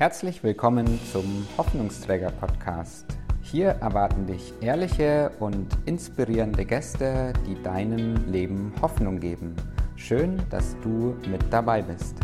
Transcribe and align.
Herzlich 0.00 0.42
willkommen 0.42 0.98
zum 1.12 1.46
Hoffnungsträger 1.58 2.30
Podcast. 2.30 3.04
Hier 3.42 3.68
erwarten 3.82 4.26
dich 4.26 4.54
ehrliche 4.62 5.30
und 5.40 5.68
inspirierende 5.84 6.64
Gäste, 6.64 7.34
die 7.46 7.62
deinem 7.62 8.14
Leben 8.32 8.72
Hoffnung 8.80 9.20
geben. 9.20 9.54
Schön, 9.96 10.40
dass 10.48 10.74
du 10.80 11.14
mit 11.30 11.42
dabei 11.50 11.82
bist. 11.82 12.16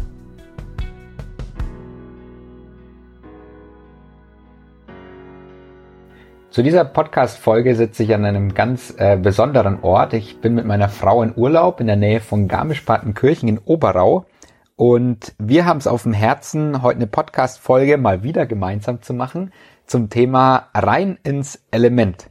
Zu 6.48 6.62
dieser 6.62 6.86
Podcast-Folge 6.86 7.74
sitze 7.74 8.04
ich 8.04 8.14
an 8.14 8.24
einem 8.24 8.54
ganz 8.54 8.94
äh, 8.96 9.18
besonderen 9.18 9.82
Ort. 9.82 10.14
Ich 10.14 10.40
bin 10.40 10.54
mit 10.54 10.64
meiner 10.64 10.88
Frau 10.88 11.22
in 11.22 11.34
Urlaub 11.36 11.80
in 11.80 11.88
der 11.88 11.96
Nähe 11.96 12.20
von 12.20 12.48
Garmisch-Partenkirchen 12.48 13.50
in 13.50 13.58
Oberau. 13.58 14.24
Und 14.76 15.34
wir 15.38 15.64
haben 15.64 15.78
es 15.78 15.86
auf 15.86 16.02
dem 16.02 16.12
Herzen, 16.12 16.82
heute 16.82 16.96
eine 16.96 17.06
Podcast-Folge 17.06 17.96
mal 17.96 18.22
wieder 18.22 18.44
gemeinsam 18.44 19.00
zu 19.00 19.14
machen 19.14 19.50
zum 19.86 20.10
Thema 20.10 20.68
rein 20.74 21.18
ins 21.22 21.62
Element. 21.70 22.28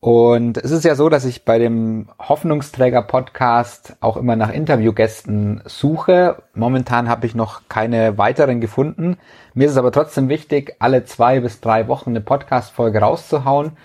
Und 0.00 0.58
es 0.58 0.72
ist 0.72 0.84
ja 0.84 0.96
so, 0.96 1.08
dass 1.08 1.24
ich 1.24 1.44
bei 1.44 1.60
dem 1.60 2.08
Hoffnungsträger 2.18 3.02
Podcast 3.02 3.96
auch 4.00 4.16
immer 4.16 4.34
nach 4.34 4.52
Interviewgästen 4.52 5.62
suche. 5.64 6.42
Momentan 6.54 7.08
habe 7.08 7.24
ich 7.24 7.36
noch 7.36 7.62
keine 7.68 8.18
weiteren 8.18 8.60
gefunden. 8.60 9.16
Mir 9.54 9.66
ist 9.66 9.72
es 9.72 9.78
aber 9.78 9.92
trotzdem 9.92 10.28
wichtig, 10.28 10.74
alle 10.80 11.04
zwei 11.04 11.38
bis 11.38 11.60
drei 11.60 11.86
Wochen 11.86 12.10
eine 12.10 12.20
Podcast-Folge 12.20 12.98
rauszuhauen. 12.98 13.76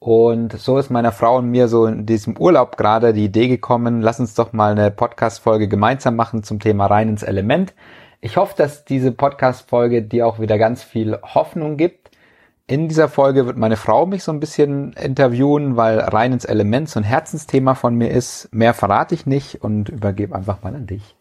Und 0.00 0.52
so 0.58 0.78
ist 0.78 0.90
meiner 0.90 1.12
Frau 1.12 1.38
und 1.38 1.50
mir 1.50 1.68
so 1.68 1.86
in 1.86 2.06
diesem 2.06 2.36
Urlaub 2.38 2.76
gerade 2.76 3.12
die 3.12 3.24
Idee 3.24 3.48
gekommen, 3.48 4.00
lass 4.00 4.20
uns 4.20 4.34
doch 4.34 4.52
mal 4.52 4.72
eine 4.72 4.90
Podcast-Folge 4.90 5.68
gemeinsam 5.68 6.16
machen 6.16 6.42
zum 6.42 6.60
Thema 6.60 6.86
rein 6.86 7.08
ins 7.08 7.22
Element. 7.24 7.74
Ich 8.20 8.36
hoffe, 8.36 8.54
dass 8.56 8.84
diese 8.84 9.12
Podcast-Folge 9.12 10.02
dir 10.02 10.26
auch 10.26 10.38
wieder 10.38 10.58
ganz 10.58 10.82
viel 10.82 11.18
Hoffnung 11.22 11.76
gibt 11.76 12.08
in 12.70 12.86
dieser 12.86 13.08
Folge 13.08 13.46
wird 13.46 13.56
meine 13.56 13.78
Frau 13.78 14.04
mich 14.04 14.22
so 14.22 14.30
ein 14.30 14.40
bisschen 14.40 14.92
interviewen, 14.92 15.78
weil 15.78 16.00
rein 16.00 16.34
ins 16.34 16.44
Element 16.44 16.90
so 16.90 17.00
ein 17.00 17.04
Herzensthema 17.04 17.74
von 17.74 17.94
mir 17.94 18.10
ist. 18.10 18.50
Mehr 18.52 18.74
verrate 18.74 19.14
ich 19.14 19.24
nicht 19.24 19.64
und 19.64 19.88
übergebe 19.88 20.34
einfach 20.34 20.62
mal 20.62 20.74
an 20.74 20.86
dich. 20.86 21.17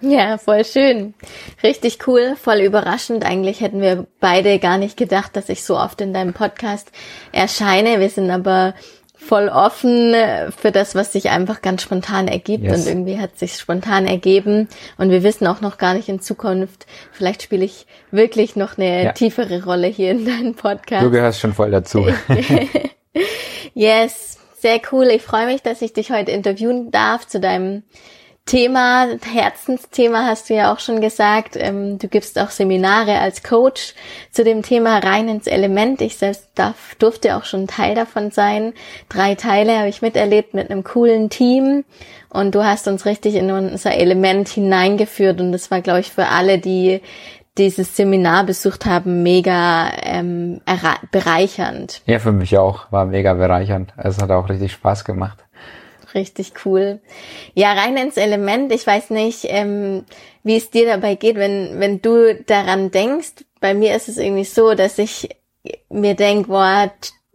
Ja, 0.00 0.38
voll 0.38 0.64
schön. 0.64 1.14
Richtig 1.62 2.06
cool, 2.06 2.36
voll 2.36 2.60
überraschend. 2.60 3.24
Eigentlich 3.24 3.60
hätten 3.60 3.80
wir 3.80 4.06
beide 4.20 4.58
gar 4.58 4.78
nicht 4.78 4.96
gedacht, 4.96 5.34
dass 5.36 5.48
ich 5.48 5.64
so 5.64 5.76
oft 5.76 6.00
in 6.00 6.12
deinem 6.12 6.34
Podcast 6.34 6.92
erscheine. 7.32 8.00
Wir 8.00 8.08
sind 8.08 8.30
aber 8.30 8.74
voll 9.18 9.48
offen 9.48 10.14
für 10.56 10.70
das, 10.70 10.94
was 10.94 11.12
sich 11.12 11.28
einfach 11.30 11.60
ganz 11.60 11.82
spontan 11.82 12.28
ergibt 12.28 12.64
yes. 12.64 12.78
und 12.78 12.86
irgendwie 12.86 13.18
hat 13.18 13.36
sich 13.36 13.56
spontan 13.56 14.06
ergeben 14.06 14.68
und 14.96 15.10
wir 15.10 15.24
wissen 15.24 15.46
auch 15.48 15.60
noch 15.60 15.76
gar 15.76 15.94
nicht 15.94 16.08
in 16.08 16.20
Zukunft, 16.20 16.86
vielleicht 17.10 17.42
spiele 17.42 17.64
ich 17.64 17.86
wirklich 18.12 18.54
noch 18.54 18.78
eine 18.78 19.04
ja. 19.04 19.12
tiefere 19.12 19.64
Rolle 19.64 19.88
hier 19.88 20.12
in 20.12 20.24
deinem 20.24 20.54
Podcast. 20.54 21.04
Du 21.04 21.10
gehörst 21.10 21.40
schon 21.40 21.52
voll 21.52 21.72
dazu. 21.72 22.06
yes, 23.74 24.38
sehr 24.60 24.80
cool. 24.92 25.08
Ich 25.08 25.22
freue 25.22 25.46
mich, 25.46 25.62
dass 25.62 25.82
ich 25.82 25.92
dich 25.92 26.10
heute 26.10 26.30
interviewen 26.30 26.90
darf 26.92 27.26
zu 27.26 27.40
deinem 27.40 27.82
Thema, 28.48 29.06
Herzensthema 29.30 30.24
hast 30.24 30.48
du 30.48 30.54
ja 30.54 30.72
auch 30.72 30.80
schon 30.80 31.02
gesagt. 31.02 31.54
Ähm, 31.56 31.98
du 31.98 32.08
gibst 32.08 32.38
auch 32.38 32.48
Seminare 32.48 33.18
als 33.18 33.42
Coach 33.42 33.94
zu 34.30 34.42
dem 34.42 34.62
Thema 34.62 34.98
rein 35.00 35.28
ins 35.28 35.46
Element. 35.46 36.00
Ich 36.00 36.16
selbst 36.16 36.48
darf, 36.54 36.94
durfte 36.98 37.36
auch 37.36 37.44
schon 37.44 37.66
Teil 37.66 37.94
davon 37.94 38.30
sein. 38.30 38.72
Drei 39.10 39.34
Teile 39.34 39.76
habe 39.78 39.90
ich 39.90 40.00
miterlebt 40.00 40.54
mit 40.54 40.70
einem 40.70 40.82
coolen 40.82 41.28
Team. 41.28 41.84
Und 42.30 42.54
du 42.54 42.64
hast 42.64 42.88
uns 42.88 43.04
richtig 43.04 43.34
in 43.34 43.50
unser 43.50 43.94
Element 43.94 44.48
hineingeführt. 44.48 45.42
Und 45.42 45.52
das 45.52 45.70
war, 45.70 45.82
glaube 45.82 46.00
ich, 46.00 46.10
für 46.10 46.28
alle, 46.28 46.58
die 46.58 47.02
dieses 47.58 47.96
Seminar 47.96 48.44
besucht 48.44 48.86
haben, 48.86 49.22
mega 49.22 49.90
ähm, 50.02 50.62
bereichernd. 51.10 52.00
Ja, 52.06 52.18
für 52.18 52.32
mich 52.32 52.56
auch. 52.56 52.90
War 52.90 53.04
mega 53.04 53.34
bereichernd. 53.34 53.92
Es 53.98 54.22
hat 54.22 54.30
auch 54.30 54.48
richtig 54.48 54.72
Spaß 54.72 55.04
gemacht. 55.04 55.44
Richtig 56.14 56.52
cool. 56.64 57.00
Ja, 57.54 57.72
rein 57.72 57.96
ins 57.96 58.16
Element. 58.16 58.72
Ich 58.72 58.86
weiß 58.86 59.10
nicht, 59.10 59.44
ähm, 59.44 60.04
wie 60.42 60.56
es 60.56 60.70
dir 60.70 60.86
dabei 60.86 61.14
geht, 61.14 61.36
wenn, 61.36 61.78
wenn 61.80 62.00
du 62.00 62.34
daran 62.46 62.90
denkst. 62.90 63.44
Bei 63.60 63.74
mir 63.74 63.94
ist 63.94 64.08
es 64.08 64.16
irgendwie 64.16 64.44
so, 64.44 64.74
dass 64.74 64.98
ich 64.98 65.28
mir 65.90 66.14
denke, 66.14 66.48
boah, 66.48 66.90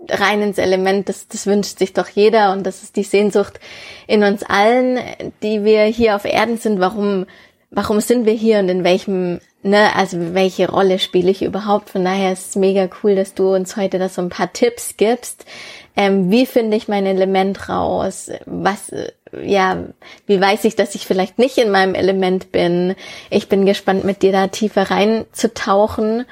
rein 0.09 0.41
ins 0.41 0.57
Element, 0.57 1.09
das, 1.09 1.27
das 1.27 1.47
wünscht 1.47 1.79
sich 1.79 1.93
doch 1.93 2.09
jeder 2.09 2.51
und 2.51 2.63
das 2.65 2.83
ist 2.83 2.95
die 2.95 3.03
Sehnsucht 3.03 3.59
in 4.07 4.23
uns 4.23 4.43
allen, 4.43 4.99
die 5.41 5.63
wir 5.63 5.83
hier 5.83 6.15
auf 6.15 6.25
Erden 6.25 6.57
sind. 6.57 6.79
Warum, 6.79 7.25
warum 7.69 7.99
sind 8.01 8.25
wir 8.25 8.33
hier 8.33 8.59
und 8.59 8.69
in 8.69 8.83
welchem, 8.83 9.39
ne, 9.63 9.95
also 9.95 10.33
welche 10.33 10.69
Rolle 10.69 10.99
spiele 10.99 11.31
ich 11.31 11.41
überhaupt? 11.41 11.89
Von 11.89 12.05
daher 12.05 12.33
ist 12.33 12.49
es 12.49 12.55
mega 12.55 12.87
cool, 13.03 13.15
dass 13.15 13.33
du 13.33 13.53
uns 13.53 13.75
heute 13.75 13.99
da 13.99 14.09
so 14.09 14.21
ein 14.21 14.29
paar 14.29 14.53
Tipps 14.53 14.95
gibst, 14.97 15.45
ähm, 15.95 16.31
wie 16.31 16.45
finde 16.45 16.75
ich 16.75 16.87
mein 16.87 17.05
Element 17.05 17.69
raus? 17.69 18.31
Was, 18.45 18.91
ja, 19.31 19.83
wie 20.25 20.41
weiß 20.41 20.65
ich, 20.65 20.75
dass 20.75 20.95
ich 20.95 21.05
vielleicht 21.05 21.37
nicht 21.37 21.57
in 21.57 21.69
meinem 21.69 21.93
Element 21.93 22.51
bin? 22.51 22.95
Ich 23.29 23.47
bin 23.47 23.65
gespannt, 23.65 24.03
mit 24.03 24.21
dir 24.23 24.31
da 24.31 24.47
tiefer 24.47 24.89
reinzutauchen. 24.89 26.25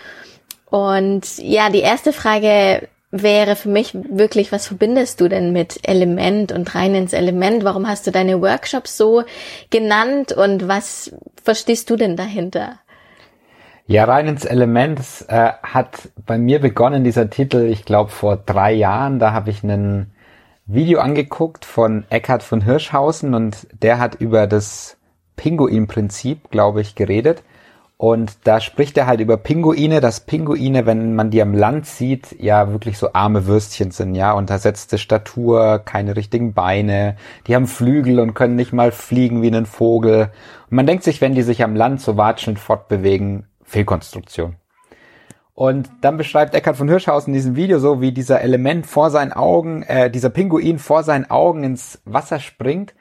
Und 0.70 1.38
ja, 1.38 1.70
die 1.70 1.82
erste 1.82 2.12
Frage 2.12 2.88
wäre 3.12 3.56
für 3.56 3.70
mich 3.70 3.94
wirklich, 3.94 4.52
was 4.52 4.68
verbindest 4.68 5.22
du 5.22 5.28
denn 5.28 5.52
mit 5.52 5.80
Element 5.84 6.52
und 6.54 6.74
rein 6.74 6.96
ins 6.96 7.14
Element? 7.14 7.64
Warum 7.64 7.88
hast 7.88 8.08
du 8.08 8.12
deine 8.12 8.42
Workshops 8.42 8.98
so 8.98 9.24
genannt 9.70 10.32
und 10.32 10.68
was 10.68 11.12
verstehst 11.44 11.90
du 11.90 11.98
denn 11.98 12.16
dahinter? 12.16 12.80
Ja, 13.92 14.06
rein 14.06 14.30
ins 14.30 14.46
Element 14.46 15.02
äh, 15.28 15.52
hat 15.64 16.12
bei 16.26 16.38
mir 16.38 16.62
begonnen, 16.62 17.04
dieser 17.04 17.30
Titel, 17.30 17.66
ich 17.70 17.84
glaube 17.84 18.10
vor 18.10 18.38
drei 18.38 18.72
Jahren. 18.72 19.20
Da 19.20 19.34
habe 19.34 19.50
ich 19.50 19.64
ein 19.64 20.14
Video 20.66 21.02
angeguckt 21.02 21.66
von 21.66 22.06
Eckhard 22.10 22.42
von 22.42 22.62
Hirschhausen 22.62 23.34
und 23.34 23.68
der 23.82 24.00
hat 24.00 24.16
über 24.16 24.48
das 24.48 24.96
Pinguin-Prinzip, 25.36 26.52
glaube 26.52 26.80
ich, 26.80 26.96
geredet. 26.96 27.44
Und 27.98 28.38
da 28.46 28.62
spricht 28.62 28.98
er 28.98 29.08
halt 29.08 29.20
über 29.20 29.36
Pinguine, 29.36 30.00
dass 30.00 30.22
Pinguine, 30.22 30.86
wenn 30.86 31.14
man 31.14 31.30
die 31.30 31.42
am 31.42 31.54
Land 31.54 31.86
sieht, 31.86 32.34
ja 32.40 32.72
wirklich 32.72 32.98
so 32.98 33.12
arme 33.12 33.46
Würstchen 33.46 33.92
sind, 33.92 34.16
ja, 34.16 34.32
untersetzte 34.32 35.00
Statur, 35.00 35.80
keine 35.80 36.16
richtigen 36.16 36.54
Beine, 36.54 37.18
die 37.46 37.56
haben 37.56 37.68
Flügel 37.68 38.22
und 38.22 38.36
können 38.36 38.56
nicht 38.56 38.72
mal 38.72 38.94
fliegen 38.94 39.42
wie 39.42 39.54
ein 39.54 39.66
Vogel. 39.66 40.32
Und 40.70 40.76
man 40.78 40.88
denkt 40.88 41.04
sich, 41.04 41.20
wenn 41.20 41.36
die 41.36 41.44
sich 41.44 41.62
am 41.62 41.76
Land 41.76 42.00
so 42.00 42.16
watschend 42.16 42.58
fortbewegen, 42.58 43.48
Fehlkonstruktion. 43.72 44.58
Und 45.54 45.90
dann 46.02 46.18
beschreibt 46.18 46.56
Eckhard 46.56 46.78
von 46.78 46.90
Hirschhausen 46.90 47.34
in 47.34 47.38
diesem 47.38 47.56
Video 47.56 47.80
so, 47.80 48.02
wie 48.02 48.12
dieser 48.12 48.42
Element 48.42 48.86
vor 48.86 49.10
seinen 49.10 49.34
Augen, 49.34 49.84
äh, 49.84 50.10
dieser 50.10 50.30
Pinguin 50.30 50.80
vor 50.80 51.04
seinen 51.04 51.30
Augen 51.30 51.64
ins 51.64 52.02
Wasser 52.06 52.40
springt 52.40 52.94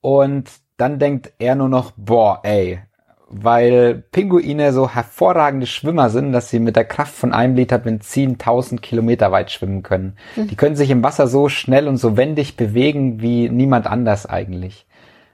und 0.00 0.50
dann 0.76 0.98
denkt 0.98 1.32
er 1.38 1.54
nur 1.54 1.68
noch, 1.68 1.92
boah, 1.96 2.40
ey, 2.42 2.80
weil 3.28 4.02
Pinguine 4.10 4.72
so 4.72 4.90
hervorragende 4.90 5.66
Schwimmer 5.66 6.10
sind, 6.10 6.32
dass 6.32 6.50
sie 6.50 6.58
mit 6.58 6.74
der 6.74 6.84
Kraft 6.84 7.14
von 7.14 7.32
einem 7.32 7.54
Liter 7.54 7.78
Benzin 7.78 8.32
1000 8.32 8.82
Kilometer 8.82 9.30
weit 9.30 9.50
schwimmen 9.50 9.82
können. 9.82 10.16
Mhm. 10.36 10.48
Die 10.48 10.56
können 10.56 10.74
sich 10.74 10.90
im 10.90 11.04
Wasser 11.04 11.28
so 11.28 11.48
schnell 11.48 11.86
und 11.86 11.98
so 11.98 12.16
wendig 12.16 12.56
bewegen 12.56 13.20
wie 13.20 13.48
niemand 13.48 13.86
anders 13.86 14.26
eigentlich. 14.26 14.86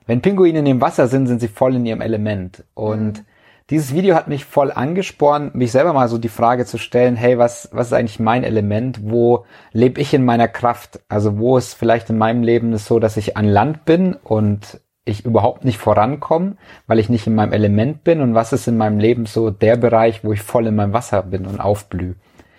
Wenn 0.07 0.21
Pinguine 0.21 0.69
im 0.69 0.81
Wasser 0.81 1.09
sind, 1.09 1.27
sind 1.27 1.41
sie 1.41 1.49
voll 1.49 1.77
in 1.77 1.87
ihrem 1.87 2.01
Element 2.01 2.65
und 2.75 3.19
mhm 3.19 3.25
dieses 3.71 3.95
Video 3.95 4.15
hat 4.15 4.29
mich 4.29 4.45
voll 4.45 4.71
angespornt, 4.71 5.55
mich 5.55 5.73
selber 5.73 5.93
mal 5.93 6.09
so 6.09 6.19
die 6.19 6.29
Frage 6.29 6.67
zu 6.67 6.79
stellen, 6.79 7.17
hey, 7.17 7.37
was, 7.37 7.69
was 7.73 7.89
ist 7.89 7.93
eigentlich 7.93 8.21
mein 8.21 8.45
Element? 8.45 9.01
Wo 9.03 9.45
lebe 9.73 10.01
ich 10.01 10.15
in 10.15 10.25
meiner 10.25 10.47
Kraft? 10.47 11.01
Also 11.09 11.39
wo 11.39 11.57
ist 11.57 11.75
vielleicht 11.75 12.09
in 12.11 12.19
meinem 12.19 12.45
Leben 12.45 12.77
so, 12.79 13.01
dass 13.01 13.17
ich 13.17 13.37
an 13.37 13.47
Land 13.47 13.85
bin 13.85 14.15
und 14.15 14.81
ich 15.05 15.25
überhaupt 15.25 15.65
nicht 15.65 15.79
vorankomme, 15.79 16.57
weil 16.87 17.01
ich 17.01 17.09
nicht 17.09 17.27
in 17.27 17.35
meinem 17.35 17.53
Element 17.53 18.05
bin? 18.05 18.21
Und 18.21 18.35
was 18.35 18.53
ist 18.53 18.69
in 18.69 18.77
meinem 18.77 19.01
Leben 19.01 19.27
so 19.27 19.51
der 19.51 19.77
Bereich, 19.77 20.23
wo 20.23 20.33
ich 20.33 20.43
voll 20.43 20.69
in 20.69 20.77
meinem 20.77 20.93
Wasser 20.93 21.25
bin 21.25 21.45
und 21.45 21.59
aufblühe? 21.59 22.15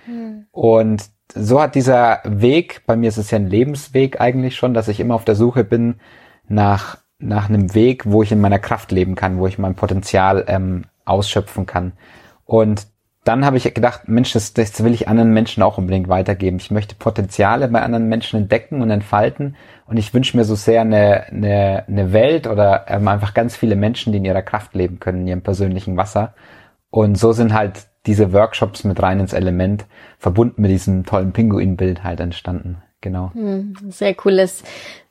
Hm. 0.06 0.48
Und 0.52 1.10
so 1.34 1.62
hat 1.62 1.76
dieser 1.76 2.20
Weg, 2.26 2.82
bei 2.86 2.98
mir 2.98 3.08
ist 3.08 3.18
es 3.18 3.32
ja 3.32 3.38
ein 3.38 3.50
Lebensweg 3.50 4.20
eigentlich 4.20 4.58
schon, 4.58 4.74
dass 4.74 4.90
ich 4.90 5.00
immer 5.00 5.16
auf 5.16 5.26
der 5.26 5.36
Suche 5.36 5.64
bin 5.64 5.96
nach 6.50 6.98
nach 7.20 7.50
einem 7.50 7.74
Weg, 7.74 8.04
wo 8.06 8.22
ich 8.22 8.32
in 8.32 8.42
meiner 8.42 8.60
Kraft 8.60 8.92
leben 8.92 9.16
kann, 9.16 9.40
wo 9.40 9.48
ich 9.48 9.58
mein 9.58 9.74
Potenzial 9.74 10.46
ähm, 10.48 10.86
ausschöpfen 11.08 11.66
kann. 11.66 11.94
Und 12.46 12.88
dann 13.28 13.44
habe 13.44 13.58
ich 13.58 13.74
gedacht, 13.74 14.08
Mensch, 14.08 14.32
das, 14.32 14.54
das 14.54 14.82
will 14.84 14.94
ich 14.94 15.10
anderen 15.10 15.34
Menschen 15.34 15.62
auch 15.62 15.78
unbedingt 15.78 16.08
weitergeben. 16.08 16.58
Ich 16.58 16.72
möchte 16.72 16.96
Potenziale 16.96 17.68
bei 17.68 17.82
anderen 17.82 18.08
Menschen 18.08 18.40
entdecken 18.40 18.82
und 18.82 18.90
entfalten. 18.90 19.58
Und 19.86 19.98
ich 19.98 20.14
wünsche 20.14 20.38
mir 20.38 20.46
so 20.46 20.56
sehr 20.56 20.82
eine, 20.82 21.26
eine, 21.28 21.84
eine 21.88 22.14
Welt 22.14 22.48
oder 22.48 22.86
ähm, 22.88 23.08
einfach 23.10 23.34
ganz 23.34 23.58
viele 23.58 23.76
Menschen, 23.76 24.14
die 24.14 24.20
in 24.20 24.26
ihrer 24.26 24.44
Kraft 24.44 24.76
leben 24.76 25.02
können, 25.02 25.22
in 25.22 25.28
ihrem 25.28 25.42
persönlichen 25.42 25.98
Wasser. 25.98 26.36
Und 26.90 27.18
so 27.18 27.34
sind 27.34 27.54
halt 27.54 27.88
diese 28.06 28.32
Workshops 28.32 28.86
mit 28.86 29.04
rein 29.04 29.20
ins 29.20 29.34
Element 29.34 29.86
verbunden 30.18 30.62
mit 30.62 30.72
diesem 30.72 31.06
tollen 31.06 31.34
Pinguin-Bild 31.34 32.06
halt 32.06 32.22
entstanden. 32.22 32.82
Genau. 33.08 33.32
Hm, 33.34 33.76
sehr 33.90 34.14
cooles 34.14 34.64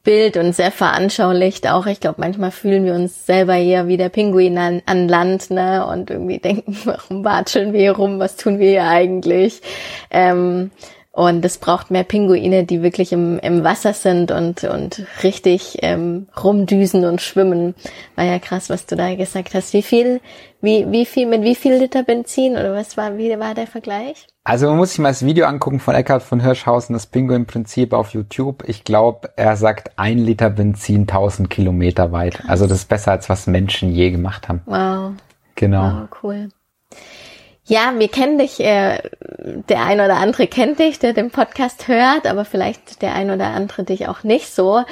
Bild 0.04 0.36
und 0.36 0.54
sehr 0.54 0.70
veranschaulicht 0.70 1.66
auch. 1.66 1.86
Ich 1.86 1.98
glaube, 1.98 2.20
manchmal 2.20 2.52
fühlen 2.52 2.84
wir 2.84 2.94
uns 2.94 3.26
selber 3.26 3.56
eher 3.56 3.88
wie 3.88 3.96
der 3.96 4.08
Pinguin 4.08 4.56
an, 4.56 4.82
an 4.86 5.08
Land, 5.08 5.50
ne? 5.50 5.84
Und 5.86 6.10
irgendwie 6.10 6.38
denken, 6.48 6.76
warum 6.84 7.24
watscheln 7.24 7.72
wir 7.72 7.80
hier 7.80 7.96
rum? 7.96 8.18
Was 8.18 8.36
tun 8.36 8.58
wir 8.58 8.68
hier 8.68 8.84
eigentlich? 8.84 9.62
Ähm, 10.10 10.70
und 11.16 11.42
es 11.46 11.56
braucht 11.56 11.90
mehr 11.90 12.04
Pinguine, 12.04 12.64
die 12.64 12.82
wirklich 12.82 13.10
im, 13.10 13.38
im 13.38 13.64
Wasser 13.64 13.94
sind 13.94 14.30
und, 14.30 14.64
und 14.64 15.06
richtig 15.22 15.78
ähm, 15.80 16.28
rumdüsen 16.44 17.06
und 17.06 17.22
schwimmen. 17.22 17.74
War 18.16 18.26
ja 18.26 18.38
krass, 18.38 18.68
was 18.68 18.84
du 18.84 18.96
da 18.96 19.14
gesagt 19.14 19.54
hast. 19.54 19.72
Wie 19.72 19.80
viel, 19.80 20.20
wie, 20.60 20.84
wie 20.90 21.06
viel, 21.06 21.26
mit 21.26 21.40
wie 21.40 21.54
viel 21.54 21.76
Liter 21.76 22.02
Benzin 22.02 22.52
oder 22.52 22.74
was 22.74 22.98
war, 22.98 23.16
wie 23.16 23.30
war 23.38 23.54
der 23.54 23.66
Vergleich? 23.66 24.26
Also 24.44 24.66
man 24.66 24.76
muss 24.76 24.90
sich 24.90 24.98
mal 24.98 25.08
das 25.08 25.24
Video 25.24 25.46
angucken 25.46 25.80
von 25.80 25.94
Eckhard 25.94 26.22
von 26.22 26.40
Hirschhausen, 26.40 26.92
das 26.92 27.06
Pinguin-Prinzip 27.06 27.94
auf 27.94 28.10
YouTube. 28.10 28.64
Ich 28.66 28.84
glaube, 28.84 29.30
er 29.36 29.56
sagt 29.56 29.92
ein 29.96 30.18
Liter 30.18 30.50
Benzin 30.50 31.08
1000 31.08 31.48
Kilometer 31.48 32.12
weit. 32.12 32.34
Krass. 32.34 32.50
Also 32.50 32.66
das 32.66 32.80
ist 32.80 32.90
besser, 32.90 33.12
als 33.12 33.30
was 33.30 33.46
Menschen 33.46 33.90
je 33.90 34.10
gemacht 34.10 34.50
haben. 34.50 34.60
Wow. 34.66 35.12
Genau. 35.54 36.02
Wow, 36.02 36.08
cool. 36.22 36.48
Ja, 37.68 37.92
wir 37.98 38.06
kennen 38.06 38.38
dich, 38.38 38.60
äh, 38.60 39.00
der 39.68 39.84
ein 39.84 40.00
oder 40.00 40.18
andere 40.18 40.46
kennt 40.46 40.78
dich, 40.78 41.00
der 41.00 41.12
den 41.14 41.32
Podcast 41.32 41.88
hört, 41.88 42.24
aber 42.26 42.44
vielleicht 42.44 43.02
der 43.02 43.12
ein 43.14 43.28
oder 43.28 43.46
andere 43.46 43.82
dich 43.82 44.06
auch 44.06 44.22
nicht 44.22 44.54
so. 44.54 44.84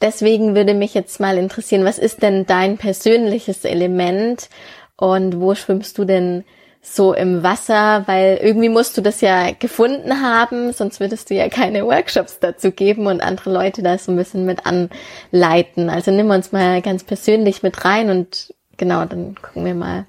Deswegen 0.00 0.54
würde 0.54 0.72
mich 0.72 0.94
jetzt 0.94 1.20
mal 1.20 1.36
interessieren, 1.36 1.84
was 1.84 1.98
ist 1.98 2.22
denn 2.22 2.46
dein 2.46 2.78
persönliches 2.78 3.66
Element 3.66 4.48
und 4.96 5.40
wo 5.40 5.54
schwimmst 5.54 5.98
du 5.98 6.06
denn 6.06 6.44
so 6.80 7.12
im 7.12 7.42
Wasser? 7.42 8.04
Weil 8.06 8.38
irgendwie 8.42 8.70
musst 8.70 8.96
du 8.96 9.02
das 9.02 9.20
ja 9.20 9.50
gefunden 9.50 10.22
haben, 10.22 10.72
sonst 10.72 11.00
würdest 11.00 11.28
du 11.28 11.34
ja 11.34 11.50
keine 11.50 11.84
Workshops 11.84 12.38
dazu 12.40 12.72
geben 12.72 13.08
und 13.08 13.20
andere 13.20 13.52
Leute 13.52 13.82
da 13.82 13.98
so 13.98 14.10
ein 14.10 14.16
bisschen 14.16 14.46
mit 14.46 14.60
anleiten. 14.64 15.90
Also 15.90 16.10
nimm 16.10 16.30
uns 16.30 16.50
mal 16.50 16.80
ganz 16.80 17.04
persönlich 17.04 17.62
mit 17.62 17.84
rein 17.84 18.08
und 18.08 18.54
genau, 18.78 19.04
dann 19.04 19.34
gucken 19.34 19.66
wir 19.66 19.74
mal, 19.74 20.06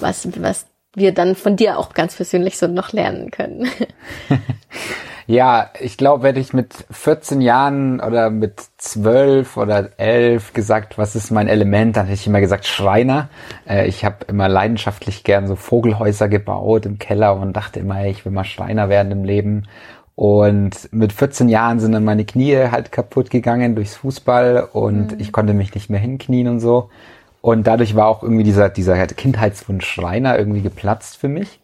was, 0.00 0.26
was 0.40 0.69
wir 0.94 1.14
dann 1.14 1.34
von 1.34 1.56
dir 1.56 1.78
auch 1.78 1.94
ganz 1.94 2.16
persönlich 2.16 2.58
so 2.58 2.66
noch 2.66 2.92
lernen 2.92 3.30
können. 3.30 3.68
ja, 5.26 5.70
ich 5.78 5.96
glaube, 5.96 6.28
hätte 6.28 6.40
ich 6.40 6.52
mit 6.52 6.74
14 6.90 7.40
Jahren 7.40 8.00
oder 8.00 8.30
mit 8.30 8.60
12 8.78 9.56
oder 9.56 9.90
11 9.98 10.52
gesagt, 10.52 10.98
was 10.98 11.14
ist 11.14 11.30
mein 11.30 11.48
Element, 11.48 11.96
dann 11.96 12.06
hätte 12.06 12.20
ich 12.20 12.26
immer 12.26 12.40
gesagt 12.40 12.66
Schreiner. 12.66 13.28
Äh, 13.68 13.86
ich 13.86 14.04
habe 14.04 14.24
immer 14.26 14.48
leidenschaftlich 14.48 15.22
gern 15.22 15.46
so 15.46 15.54
Vogelhäuser 15.54 16.28
gebaut 16.28 16.86
im 16.86 16.98
Keller 16.98 17.36
und 17.36 17.52
dachte 17.52 17.80
immer, 17.80 17.94
hey, 17.94 18.10
ich 18.10 18.24
will 18.24 18.32
mal 18.32 18.44
Schreiner 18.44 18.88
werden 18.88 19.12
im 19.12 19.24
Leben. 19.24 19.66
Und 20.16 20.92
mit 20.92 21.14
14 21.14 21.48
Jahren 21.48 21.80
sind 21.80 21.92
dann 21.92 22.04
meine 22.04 22.26
Knie 22.26 22.68
halt 22.70 22.92
kaputt 22.92 23.30
gegangen 23.30 23.74
durchs 23.74 23.96
Fußball 23.96 24.68
und 24.72 25.12
mhm. 25.12 25.20
ich 25.20 25.32
konnte 25.32 25.54
mich 25.54 25.74
nicht 25.74 25.88
mehr 25.88 26.00
hinknien 26.00 26.48
und 26.48 26.60
so. 26.60 26.90
Und 27.42 27.66
dadurch 27.66 27.94
war 27.96 28.06
auch 28.06 28.22
irgendwie 28.22 28.44
dieser, 28.44 28.68
dieser 28.68 29.06
Kindheitswunsch 29.06 29.86
Schreiner 29.86 30.38
irgendwie 30.38 30.62
geplatzt 30.62 31.16
für 31.16 31.28
mich. 31.28 31.60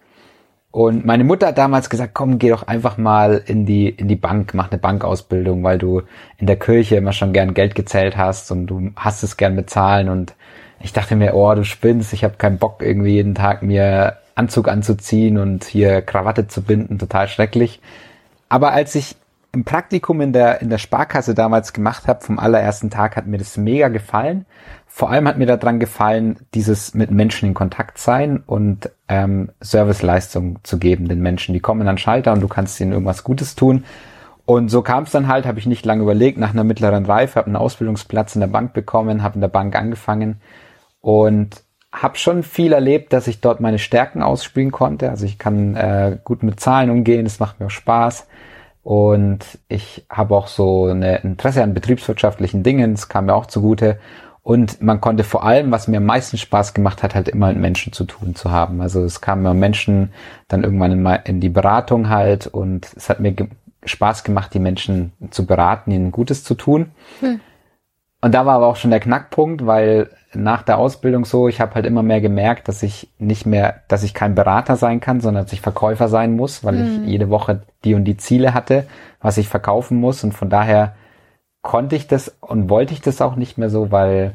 Und 0.71 1.07
meine 1.07 1.25
Mutter 1.25 1.49
hat 1.49 1.59
damals 1.59 1.89
gesagt, 1.89 2.13
komm, 2.13 2.39
geh 2.39 2.51
doch 2.51 2.67
einfach 2.67 2.99
mal 2.99 3.43
in 3.47 3.65
die, 3.65 3.89
in 3.89 4.09
die 4.09 4.17
Bank, 4.17 4.53
mach 4.53 4.71
eine 4.71 4.79
Bankausbildung, 4.79 5.63
weil 5.65 5.79
du 5.79 6.03
in 6.37 6.47
der 6.47 6.59
Kirche 6.59 6.97
immer 6.97 7.13
schon 7.13 7.33
gern 7.33 7.55
Geld 7.55 7.75
gezählt 7.75 8.17
hast 8.19 8.51
und 8.51 8.67
du 8.67 8.91
hast 8.95 9.23
es 9.23 9.39
gern 9.39 9.57
bezahlen. 9.57 10.11
Und 10.11 10.35
ich 10.81 10.93
dachte 10.93 11.17
mir, 11.17 11.35
oh, 11.35 11.55
du 11.55 11.65
spinnst, 11.65 12.13
ich 12.13 12.25
habe 12.25 12.35
keinen 12.37 12.59
Bock, 12.59 12.83
irgendwie 12.83 13.15
jeden 13.15 13.35
Tag 13.35 13.63
mir 13.63 14.19
Anzug 14.35 14.69
anzuziehen 14.69 15.39
und 15.39 15.65
hier 15.65 16.03
Krawatte 16.03 16.47
zu 16.47 16.63
binden, 16.63 16.99
total 16.99 17.29
schrecklich. 17.29 17.81
Aber 18.51 18.73
als 18.73 18.95
ich 18.95 19.17
im 19.53 19.65
Praktikum 19.65 20.21
in 20.21 20.33
der, 20.33 20.61
in 20.61 20.71
der 20.71 20.79
Sparkasse 20.79 21.35
damals 21.35 21.73
gemacht 21.73 22.07
habe, 22.09 22.25
vom 22.25 22.39
allerersten 22.39 22.91
Tag, 22.91 23.17
hat 23.17 23.27
mir 23.27 23.39
das 23.39 23.57
mega 23.57 23.89
gefallen. 23.89 24.45
Vor 24.87 25.11
allem 25.11 25.27
hat 25.27 25.39
mir 25.39 25.47
daran 25.47 25.81
gefallen, 25.81 26.39
dieses 26.55 26.95
mit 26.95 27.11
Menschen 27.11 27.49
in 27.49 27.55
Kontakt 27.55 27.99
sein 27.99 28.43
und 28.47 28.91
ähm, 29.09 29.51
Serviceleistung 29.61 30.59
zu 30.63 30.79
geben 30.79 31.09
den 31.09 31.21
Menschen. 31.21 31.53
Die 31.53 31.61
kommen 31.61 31.89
an 31.89 31.99
Schalter 31.99 32.33
und 32.33 32.41
du 32.41 32.49
kannst 32.49 32.81
ihnen 32.81 32.93
irgendwas 32.93 33.25
Gutes 33.25 33.55
tun. 33.55 33.85
Und 34.47 34.69
so 34.69 34.83
kam 34.83 35.05
es 35.05 35.11
dann 35.11 35.27
halt, 35.27 35.45
habe 35.45 35.59
ich 35.59 35.67
nicht 35.67 35.85
lange 35.85 36.03
überlegt, 36.03 36.39
nach 36.39 36.53
einer 36.53 36.65
mittleren 36.65 37.05
Reife, 37.05 37.37
habe 37.37 37.47
einen 37.47 37.57
Ausbildungsplatz 37.57 38.37
in 38.37 38.41
der 38.41 38.47
Bank 38.47 38.75
bekommen, 38.75 39.23
habe 39.23 39.35
in 39.35 39.41
der 39.41 39.49
Bank 39.49 39.75
angefangen 39.75 40.41
und 41.01 41.63
habe 41.93 42.17
schon 42.17 42.43
viel 42.43 42.73
erlebt, 42.73 43.13
dass 43.13 43.27
ich 43.27 43.41
dort 43.41 43.61
meine 43.61 43.79
Stärken 43.79 44.23
ausspielen 44.23 44.71
konnte. 44.71 45.11
Also 45.11 45.25
ich 45.25 45.39
kann 45.39 45.75
äh, 45.75 46.19
gut 46.23 46.43
mit 46.43 46.61
Zahlen 46.61 46.91
umgehen, 46.91 47.27
es 47.27 47.41
macht 47.41 47.59
mir 47.59 47.67
auch 47.67 47.71
Spaß. 47.71 48.27
Und 48.87 49.59
ich 49.67 50.07
habe 50.09 50.37
auch 50.37 50.47
so 50.47 50.85
eine 50.85 51.17
Interesse 51.17 51.61
an 51.61 51.75
betriebswirtschaftlichen 51.75 52.63
Dingen, 52.63 52.93
das 52.93 53.09
kam 53.09 53.27
mir 53.27 53.35
auch 53.35 53.47
zugute. 53.47 53.99
Und 54.43 54.81
man 54.81 55.01
konnte 55.01 55.25
vor 55.25 55.43
allem, 55.43 55.73
was 55.73 55.89
mir 55.89 55.97
am 55.97 56.05
meisten 56.05 56.39
Spaß 56.39 56.73
gemacht 56.73 57.03
hat, 57.03 57.17
halt 57.17 57.29
immer 57.29 57.49
mit 57.49 57.59
Menschen 57.59 57.93
zu 57.93 58.05
tun 58.05 58.37
zu 58.37 58.53
haben. 58.53 58.81
Also 58.81 59.03
es 59.03 59.21
kamen 59.21 59.43
immer 59.43 59.55
Menschen 59.55 60.13
dann 60.47 60.63
irgendwann 60.63 60.93
in, 60.93 61.05
in 61.25 61.41
die 61.41 61.49
Beratung 61.49 62.11
halt 62.11 62.47
und 62.47 62.87
es 62.95 63.09
hat 63.09 63.19
mir 63.19 63.33
ge 63.33 63.49
Spaß 63.85 64.23
gemacht, 64.23 64.55
die 64.55 64.61
Menschen 64.61 65.13
zu 65.31 65.47
beraten, 65.47 65.91
ihnen 65.91 66.13
Gutes 66.13 66.45
zu 66.45 66.55
tun. 66.55 66.93
Hm. 67.19 67.41
Und 68.21 68.35
da 68.37 68.47
war 68.47 68.55
aber 68.55 68.69
auch 68.69 68.77
schon 68.77 68.93
der 68.93 69.01
Knackpunkt, 69.01 69.67
weil 69.67 70.11
nach 70.37 70.63
der 70.63 70.79
Ausbildung 70.79 71.25
so, 71.25 71.49
ich 71.49 71.61
habe 71.61 71.75
halt 71.75 71.87
immer 71.87 72.03
mehr 72.03 72.21
gemerkt, 72.21 72.69
dass 72.69 72.83
ich 72.83 73.09
nicht 73.19 73.47
mehr, 73.47 73.83
dass 73.89 74.03
ich 74.03 74.15
kein 74.15 74.35
Berater 74.35 74.77
sein 74.77 75.01
kann, 75.01 75.21
sondern 75.21 75.45
dass 75.45 75.53
ich 75.53 75.61
Verkäufer 75.61 76.09
sein 76.09 76.37
muss, 76.37 76.65
weil 76.65 76.79
hm. 76.79 77.05
ich 77.05 77.11
jede 77.11 77.31
Woche 77.31 77.63
die 77.85 77.95
und 77.95 78.05
die 78.05 78.17
Ziele 78.17 78.55
hatte, 78.55 78.87
was 79.21 79.39
ich 79.39 79.49
verkaufen 79.49 79.99
muss. 79.99 80.23
Und 80.25 80.33
von 80.33 80.51
daher 80.51 80.95
konnte 81.63 81.97
ich 81.97 82.07
das 82.07 82.37
und 82.41 82.71
wollte 82.71 82.95
ich 82.95 83.01
das 83.01 83.21
auch 83.21 83.37
nicht 83.37 83.59
mehr 83.59 83.71
so, 83.71 83.91
weil 83.91 84.35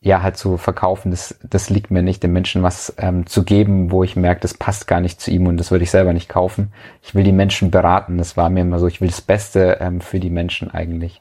ja 0.00 0.22
halt 0.22 0.36
zu 0.36 0.56
verkaufen, 0.56 1.10
das, 1.10 1.38
das 1.42 1.70
liegt 1.70 1.90
mir 1.90 2.02
nicht, 2.02 2.22
dem 2.22 2.32
Menschen 2.32 2.62
was 2.62 2.94
ähm, 2.98 3.26
zu 3.26 3.44
geben, 3.44 3.90
wo 3.90 4.04
ich 4.04 4.16
merke, 4.16 4.40
das 4.40 4.54
passt 4.54 4.86
gar 4.86 5.00
nicht 5.00 5.20
zu 5.20 5.30
ihm 5.30 5.46
und 5.46 5.56
das 5.56 5.70
würde 5.70 5.84
ich 5.84 5.90
selber 5.90 6.12
nicht 6.12 6.28
kaufen. 6.28 6.72
Ich 7.02 7.14
will 7.14 7.24
die 7.24 7.32
Menschen 7.32 7.70
beraten, 7.70 8.18
das 8.18 8.36
war 8.36 8.48
mir 8.48 8.60
immer 8.60 8.78
so, 8.78 8.86
ich 8.86 9.00
will 9.00 9.08
das 9.08 9.20
Beste 9.20 9.78
ähm, 9.80 10.00
für 10.00 10.20
die 10.20 10.30
Menschen 10.30 10.70
eigentlich. 10.70 11.20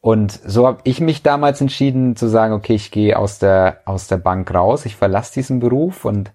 Und 0.00 0.32
so 0.32 0.66
habe 0.66 0.80
ich 0.84 1.00
mich 1.00 1.22
damals 1.22 1.60
entschieden 1.60 2.16
zu 2.16 2.26
sagen, 2.28 2.54
okay, 2.54 2.74
ich 2.74 2.90
gehe 2.90 3.18
aus 3.18 3.38
der, 3.38 3.80
aus 3.84 4.08
der 4.08 4.16
Bank 4.16 4.52
raus, 4.52 4.86
ich 4.86 4.96
verlasse 4.96 5.34
diesen 5.34 5.60
Beruf 5.60 6.04
und 6.04 6.32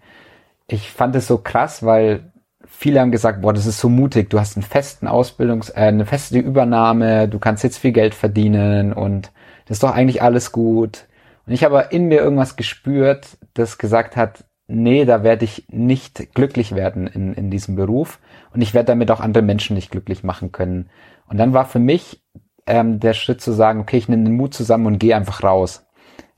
ich 0.67 0.91
fand 0.91 1.15
es 1.15 1.27
so 1.27 1.39
krass, 1.39 1.83
weil 1.83 2.31
viele 2.67 2.99
haben 2.99 3.11
gesagt, 3.11 3.41
boah, 3.41 3.53
das 3.53 3.65
ist 3.65 3.79
so 3.79 3.89
mutig, 3.89 4.29
du 4.29 4.39
hast 4.39 4.55
einen 4.55 4.63
festen 4.63 5.07
Ausbildungs-, 5.07 5.71
äh, 5.71 5.87
eine 5.87 6.05
feste 6.05 6.37
Übernahme, 6.37 7.27
du 7.27 7.39
kannst 7.39 7.63
jetzt 7.63 7.77
viel 7.77 7.91
Geld 7.91 8.13
verdienen 8.13 8.93
und 8.93 9.31
das 9.67 9.77
ist 9.77 9.83
doch 9.83 9.91
eigentlich 9.91 10.21
alles 10.21 10.51
gut. 10.51 11.07
Und 11.47 11.53
ich 11.53 11.63
habe 11.63 11.87
in 11.89 12.07
mir 12.07 12.19
irgendwas 12.19 12.55
gespürt, 12.55 13.37
das 13.55 13.77
gesagt 13.77 14.15
hat, 14.15 14.45
nee, 14.67 15.05
da 15.05 15.23
werde 15.23 15.45
ich 15.45 15.65
nicht 15.69 16.33
glücklich 16.33 16.75
werden 16.75 17.07
in, 17.07 17.33
in 17.33 17.51
diesem 17.51 17.75
Beruf 17.75 18.19
und 18.53 18.61
ich 18.61 18.73
werde 18.73 18.87
damit 18.87 19.11
auch 19.11 19.19
andere 19.19 19.43
Menschen 19.43 19.75
nicht 19.75 19.91
glücklich 19.91 20.23
machen 20.23 20.51
können. 20.51 20.89
Und 21.27 21.37
dann 21.37 21.53
war 21.53 21.65
für 21.65 21.79
mich 21.79 22.23
ähm, 22.67 22.99
der 22.99 23.13
Schritt 23.13 23.41
zu 23.41 23.51
sagen, 23.51 23.79
okay, 23.79 23.97
ich 23.97 24.09
nehme 24.09 24.23
den 24.23 24.35
Mut 24.35 24.53
zusammen 24.53 24.87
und 24.87 24.99
gehe 24.99 25.15
einfach 25.15 25.43
raus 25.43 25.85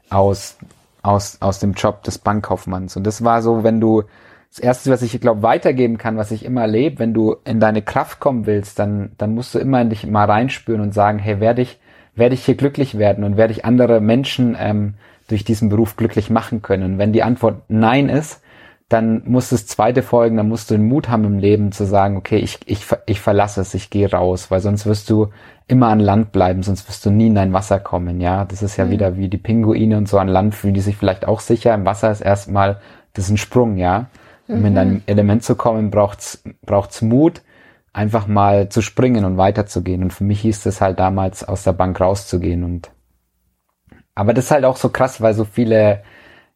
aus, 0.09 0.57
aus, 1.01 1.37
aus 1.41 1.59
dem 1.59 1.73
Job 1.73 2.03
des 2.03 2.17
Bankkaufmanns. 2.17 2.95
Und 2.95 3.05
das 3.05 3.23
war 3.23 3.41
so, 3.41 3.63
wenn 3.63 3.79
du 3.79 4.03
das 4.49 4.59
Erste, 4.59 4.91
was 4.91 5.01
ich 5.01 5.19
glaube 5.19 5.43
weitergeben 5.43 5.97
kann, 5.97 6.17
was 6.17 6.31
ich 6.31 6.45
immer 6.45 6.61
erlebe, 6.61 6.99
wenn 6.99 7.13
du 7.13 7.35
in 7.45 7.59
deine 7.59 7.81
Kraft 7.81 8.19
kommen 8.19 8.45
willst, 8.45 8.79
dann, 8.79 9.11
dann 9.17 9.35
musst 9.35 9.53
du 9.53 9.59
immer 9.59 9.81
in 9.81 9.89
dich 9.89 10.05
mal 10.05 10.25
reinspüren 10.25 10.81
und 10.81 10.93
sagen, 10.93 11.19
hey, 11.19 11.39
werde 11.39 11.61
ich, 11.61 11.79
werde 12.15 12.35
ich 12.35 12.45
hier 12.45 12.55
glücklich 12.55 12.97
werden 12.97 13.23
und 13.23 13.37
werde 13.37 13.53
ich 13.53 13.65
andere 13.65 13.99
Menschen 13.99 14.55
ähm, 14.59 14.95
durch 15.27 15.43
diesen 15.43 15.69
Beruf 15.69 15.95
glücklich 15.97 16.29
machen 16.29 16.61
können? 16.61 16.93
Und 16.93 16.97
wenn 16.97 17.13
die 17.13 17.23
Antwort 17.23 17.63
Nein 17.67 18.09
ist, 18.09 18.41
dann 18.89 19.23
muss 19.25 19.49
das 19.49 19.67
zweite 19.67 20.01
folgen, 20.01 20.37
dann 20.37 20.47
musst 20.47 20.71
du 20.71 20.75
den 20.75 20.87
Mut 20.87 21.09
haben 21.09 21.25
im 21.25 21.39
Leben 21.39 21.73
zu 21.73 21.85
sagen, 21.85 22.15
okay, 22.15 22.37
ich, 22.37 22.59
ich, 22.65 22.85
ich 23.05 23.19
verlasse 23.19 23.59
es, 23.59 23.73
ich 23.73 23.89
gehe 23.89 24.09
raus, 24.09 24.49
weil 24.49 24.61
sonst 24.61 24.85
wirst 24.85 25.09
du 25.09 25.29
immer 25.67 25.87
an 25.87 25.99
Land 25.99 26.31
bleiben, 26.31 26.63
sonst 26.63 26.87
wirst 26.87 27.05
du 27.05 27.09
nie 27.09 27.27
in 27.27 27.35
dein 27.35 27.51
Wasser 27.51 27.81
kommen, 27.81 28.21
ja. 28.21 28.45
Das 28.45 28.63
ist 28.63 28.77
ja 28.77 28.85
mhm. 28.85 28.91
wieder 28.91 29.17
wie 29.17 29.27
die 29.27 29.37
Pinguine 29.37 29.97
und 29.97 30.07
so 30.07 30.17
an 30.19 30.29
Land 30.29 30.55
fühlen 30.55 30.73
die 30.73 30.79
sich 30.79 30.95
vielleicht 30.95 31.27
auch 31.27 31.41
sicher. 31.41 31.73
Im 31.73 31.85
Wasser 31.85 32.11
ist 32.11 32.21
erstmal, 32.21 32.79
das 33.11 33.25
ist 33.25 33.31
ein 33.31 33.37
Sprung, 33.37 33.75
ja. 33.75 34.07
Um 34.47 34.59
mhm. 34.59 34.65
in 34.65 34.75
dein 34.75 35.03
Element 35.07 35.43
zu 35.43 35.55
kommen, 35.55 35.91
braucht's, 35.91 36.41
braucht's 36.65 37.01
Mut, 37.01 37.41
einfach 37.91 38.27
mal 38.27 38.69
zu 38.69 38.81
springen 38.81 39.25
und 39.25 39.35
weiterzugehen. 39.35 40.01
Und 40.01 40.13
für 40.13 40.23
mich 40.23 40.39
hieß 40.39 40.65
es 40.65 40.79
halt 40.79 40.97
damals, 40.97 41.43
aus 41.43 41.63
der 41.63 41.73
Bank 41.73 41.99
rauszugehen 41.99 42.63
und, 42.63 42.89
aber 44.15 44.33
das 44.33 44.45
ist 44.45 44.51
halt 44.51 44.63
auch 44.63 44.77
so 44.77 44.87
krass, 44.87 45.19
weil 45.19 45.33
so 45.33 45.43
viele 45.43 46.03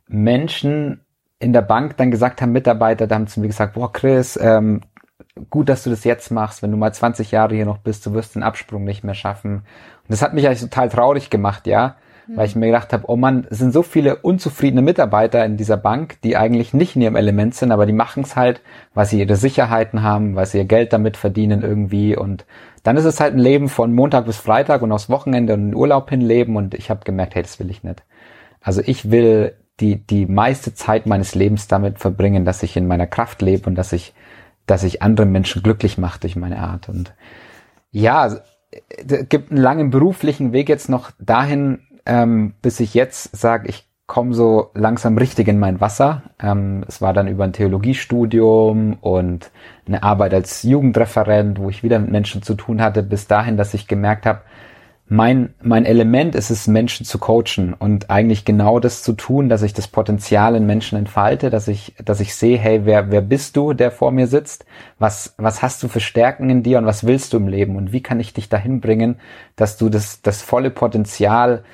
Menschen 0.07 1.01
in 1.41 1.53
der 1.53 1.62
Bank 1.62 1.98
dann 1.98 2.12
gesagt 2.12 2.41
haben, 2.41 2.51
Mitarbeiter, 2.51 3.07
da 3.07 3.15
haben 3.15 3.27
zu 3.27 3.39
mir 3.39 3.48
gesagt, 3.48 3.74
boah, 3.74 3.91
Chris, 3.91 4.38
ähm, 4.41 4.81
gut, 5.50 5.69
dass 5.69 5.83
du 5.83 5.89
das 5.89 6.03
jetzt 6.03 6.31
machst. 6.31 6.62
Wenn 6.62 6.71
du 6.71 6.77
mal 6.77 6.93
20 6.93 7.31
Jahre 7.31 7.55
hier 7.55 7.65
noch 7.65 7.79
bist, 7.79 8.05
du 8.05 8.13
wirst 8.13 8.36
den 8.36 8.43
Absprung 8.43 8.83
nicht 8.83 9.03
mehr 9.03 9.15
schaffen. 9.15 9.55
Und 9.55 9.63
das 10.10 10.21
hat 10.21 10.33
mich 10.33 10.45
eigentlich 10.45 10.62
total 10.62 10.89
traurig 10.89 11.29
gemacht, 11.29 11.65
ja. 11.67 11.95
mhm. 12.27 12.38
weil 12.38 12.48
ich 12.48 12.55
mir 12.55 12.67
gedacht 12.67 12.93
habe, 12.93 13.05
oh 13.07 13.15
man, 13.15 13.48
es 13.50 13.57
sind 13.57 13.74
so 13.74 13.81
viele 13.81 14.17
unzufriedene 14.17 14.81
Mitarbeiter 14.81 15.43
in 15.45 15.57
dieser 15.57 15.77
Bank, 15.77 16.21
die 16.24 16.38
eigentlich 16.38 16.74
nicht 16.74 16.95
in 16.95 17.01
ihrem 17.01 17.15
Element 17.15 17.55
sind, 17.55 17.71
aber 17.71 17.86
die 17.86 17.93
machen 17.93 18.24
es 18.24 18.36
halt, 18.36 18.62
weil 18.93 19.05
sie 19.05 19.19
ihre 19.19 19.36
Sicherheiten 19.36 20.03
haben, 20.03 20.36
weil 20.36 20.45
sie 20.45 20.60
ihr 20.60 20.65
Geld 20.65 20.93
damit 20.93 21.17
verdienen 21.17 21.63
irgendwie 21.63 22.15
und 22.15 22.45
dann 22.83 22.98
ist 22.98 23.05
es 23.05 23.19
halt 23.19 23.33
ein 23.33 23.39
Leben 23.39 23.69
von 23.69 23.93
Montag 23.93 24.25
bis 24.25 24.38
Freitag 24.38 24.81
und 24.81 24.91
aufs 24.91 25.10
Wochenende 25.10 25.53
und 25.53 25.69
in 25.69 25.75
Urlaub 25.75 26.10
hinleben 26.10 26.55
und 26.55 26.74
ich 26.74 26.89
habe 26.89 27.01
gemerkt, 27.03 27.36
hey, 27.36 27.43
das 27.43 27.60
will 27.60 27.69
ich 27.69 27.83
nicht. 27.83 28.03
Also 28.60 28.81
ich 28.83 29.12
will 29.12 29.55
die, 29.80 29.98
die 29.98 30.25
meiste 30.25 30.74
Zeit 30.74 31.06
meines 31.06 31.36
Lebens 31.36 31.68
damit 31.68 32.00
verbringen, 32.00 32.46
dass 32.46 32.63
ich 32.63 32.78
in 32.78 32.88
meiner 32.88 33.08
Kraft 33.08 33.42
lebe 33.42 33.68
und 33.68 33.75
dass 33.75 33.94
ich, 33.94 34.13
dass 34.66 34.84
ich 34.84 35.01
andere 35.01 35.25
Menschen 35.25 35.63
glücklich 35.63 35.98
mache 35.98 36.20
durch 36.20 36.36
meine 36.36 36.60
Art. 36.60 36.90
Und 36.90 37.13
ja, 37.92 38.28
es 38.28 38.42
gibt 39.30 39.51
einen 39.51 39.62
langen 39.62 39.90
beruflichen 39.90 40.54
Weg 40.54 40.70
jetzt 40.70 40.90
noch 40.90 41.12
dahin, 41.20 41.80
ähm, 42.06 42.54
bis 42.62 42.80
ich 42.80 42.94
jetzt 42.94 43.36
sage, 43.36 43.68
ich 43.68 43.88
komme 44.08 44.34
so 44.34 44.72
langsam 44.74 45.18
richtig 45.18 45.48
in 45.48 45.58
mein 45.58 45.80
Wasser. 45.80 46.24
Ähm, 46.42 46.84
es 46.88 47.01
war 47.01 47.13
dann 47.13 47.28
über 47.28 47.46
ein 47.46 47.54
Theologiestudium 47.54 48.98
und 49.00 49.51
eine 49.88 50.04
Arbeit 50.04 50.34
als 50.34 50.63
Jugendreferent, 50.63 51.60
wo 51.60 51.70
ich 51.70 51.82
wieder 51.82 51.98
mit 52.00 52.12
Menschen 52.12 52.42
zu 52.42 52.56
tun 52.56 52.82
hatte, 52.82 53.04
bis 53.04 53.28
dahin, 53.28 53.58
dass 53.58 53.74
ich 53.74 53.88
gemerkt 53.88 54.25
habe, 54.25 54.42
mein, 55.13 55.53
mein 55.62 55.84
Element 55.84 56.36
ist 56.36 56.51
es, 56.51 56.68
Menschen 56.68 57.06
zu 57.06 57.20
coachen 57.20 57.74
und 57.74 58.10
eigentlich 58.10 58.46
genau 58.46 58.80
das 58.80 59.03
zu 59.03 59.12
tun, 59.12 59.50
dass 59.50 59.62
ich 59.62 59.74
das 59.74 59.89
Potenzial 59.89 60.56
in 60.56 60.65
Menschen 60.65 60.98
entfalte, 60.98 61.50
dass 61.50 61.68
ich, 61.68 61.94
dass 62.01 62.22
ich 62.22 62.34
sehe, 62.34 62.58
hey, 62.58 62.86
wer, 62.86 63.12
wer 63.12 63.20
bist 63.20 63.58
du, 63.58 63.74
der 63.74 63.91
vor 63.91 64.13
mir 64.13 64.27
sitzt? 64.27 64.63
Was, 65.00 65.36
was 65.36 65.62
hast 65.62 65.84
du 65.84 65.89
für 65.89 66.00
Stärken 66.00 66.50
in 66.50 66.63
dir 66.63 66.77
und 66.77 66.86
was 66.86 67.06
willst 67.06 67.34
du 67.34 67.38
im 67.38 67.50
Leben? 67.50 67.75
Und 67.75 67.91
wie 67.91 68.01
kann 68.01 68.22
ich 68.22 68.32
dich 68.32 68.48
dahin 68.48 68.80
bringen, 68.80 69.20
dass 69.58 69.75
du 69.75 69.89
das, 69.89 70.22
das 70.22 70.41
volle 70.41 70.70
Potenzial 70.70 71.65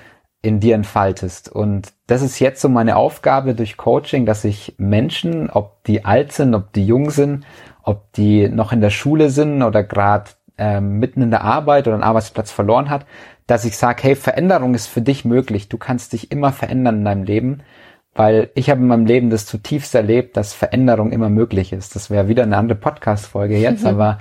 in 0.41 0.59
dir 0.59 0.73
entfaltest? 0.73 1.47
Und 1.47 1.93
das 2.07 2.23
ist 2.23 2.39
jetzt 2.39 2.59
so 2.59 2.69
meine 2.69 2.95
Aufgabe 2.95 3.53
durch 3.53 3.77
Coaching, 3.77 4.25
dass 4.25 4.45
ich 4.45 4.73
Menschen, 4.79 5.51
ob 5.51 5.83
die 5.83 6.05
alt 6.05 6.31
sind, 6.31 6.55
ob 6.55 6.73
die 6.73 6.87
jung 6.87 7.11
sind, 7.11 7.45
ob 7.83 8.11
die 8.13 8.49
noch 8.49 8.71
in 8.71 8.81
der 8.81 8.89
Schule 8.89 9.29
sind 9.29 9.61
oder 9.61 9.83
gerade 9.83 10.31
ähm, 10.57 10.99
mitten 10.99 11.21
in 11.21 11.31
der 11.31 11.43
Arbeit 11.43 11.87
oder 11.87 11.95
einen 11.95 12.03
Arbeitsplatz 12.03 12.51
verloren 12.51 12.89
hat, 12.89 13.05
dass 13.45 13.65
ich 13.65 13.77
sage, 13.77 14.03
hey, 14.03 14.15
Veränderung 14.15 14.73
ist 14.73 14.87
für 14.87 15.01
dich 15.01 15.25
möglich. 15.25 15.69
Du 15.69 15.77
kannst 15.77 16.13
dich 16.13 16.31
immer 16.31 16.51
verändern 16.51 16.97
in 16.99 17.05
deinem 17.05 17.23
Leben, 17.23 17.61
weil 18.13 18.49
ich 18.55 18.69
habe 18.69 18.81
in 18.81 18.87
meinem 18.87 19.05
Leben 19.05 19.29
das 19.29 19.45
zutiefst 19.45 19.95
erlebt, 19.95 20.35
dass 20.37 20.53
Veränderung 20.53 21.11
immer 21.11 21.29
möglich 21.29 21.71
ist. 21.71 21.95
Das 21.95 22.09
wäre 22.09 22.27
wieder 22.27 22.43
eine 22.43 22.57
andere 22.57 22.77
Podcast-Folge 22.77 23.57
jetzt, 23.57 23.83
mhm. 23.83 23.89
aber 23.89 24.19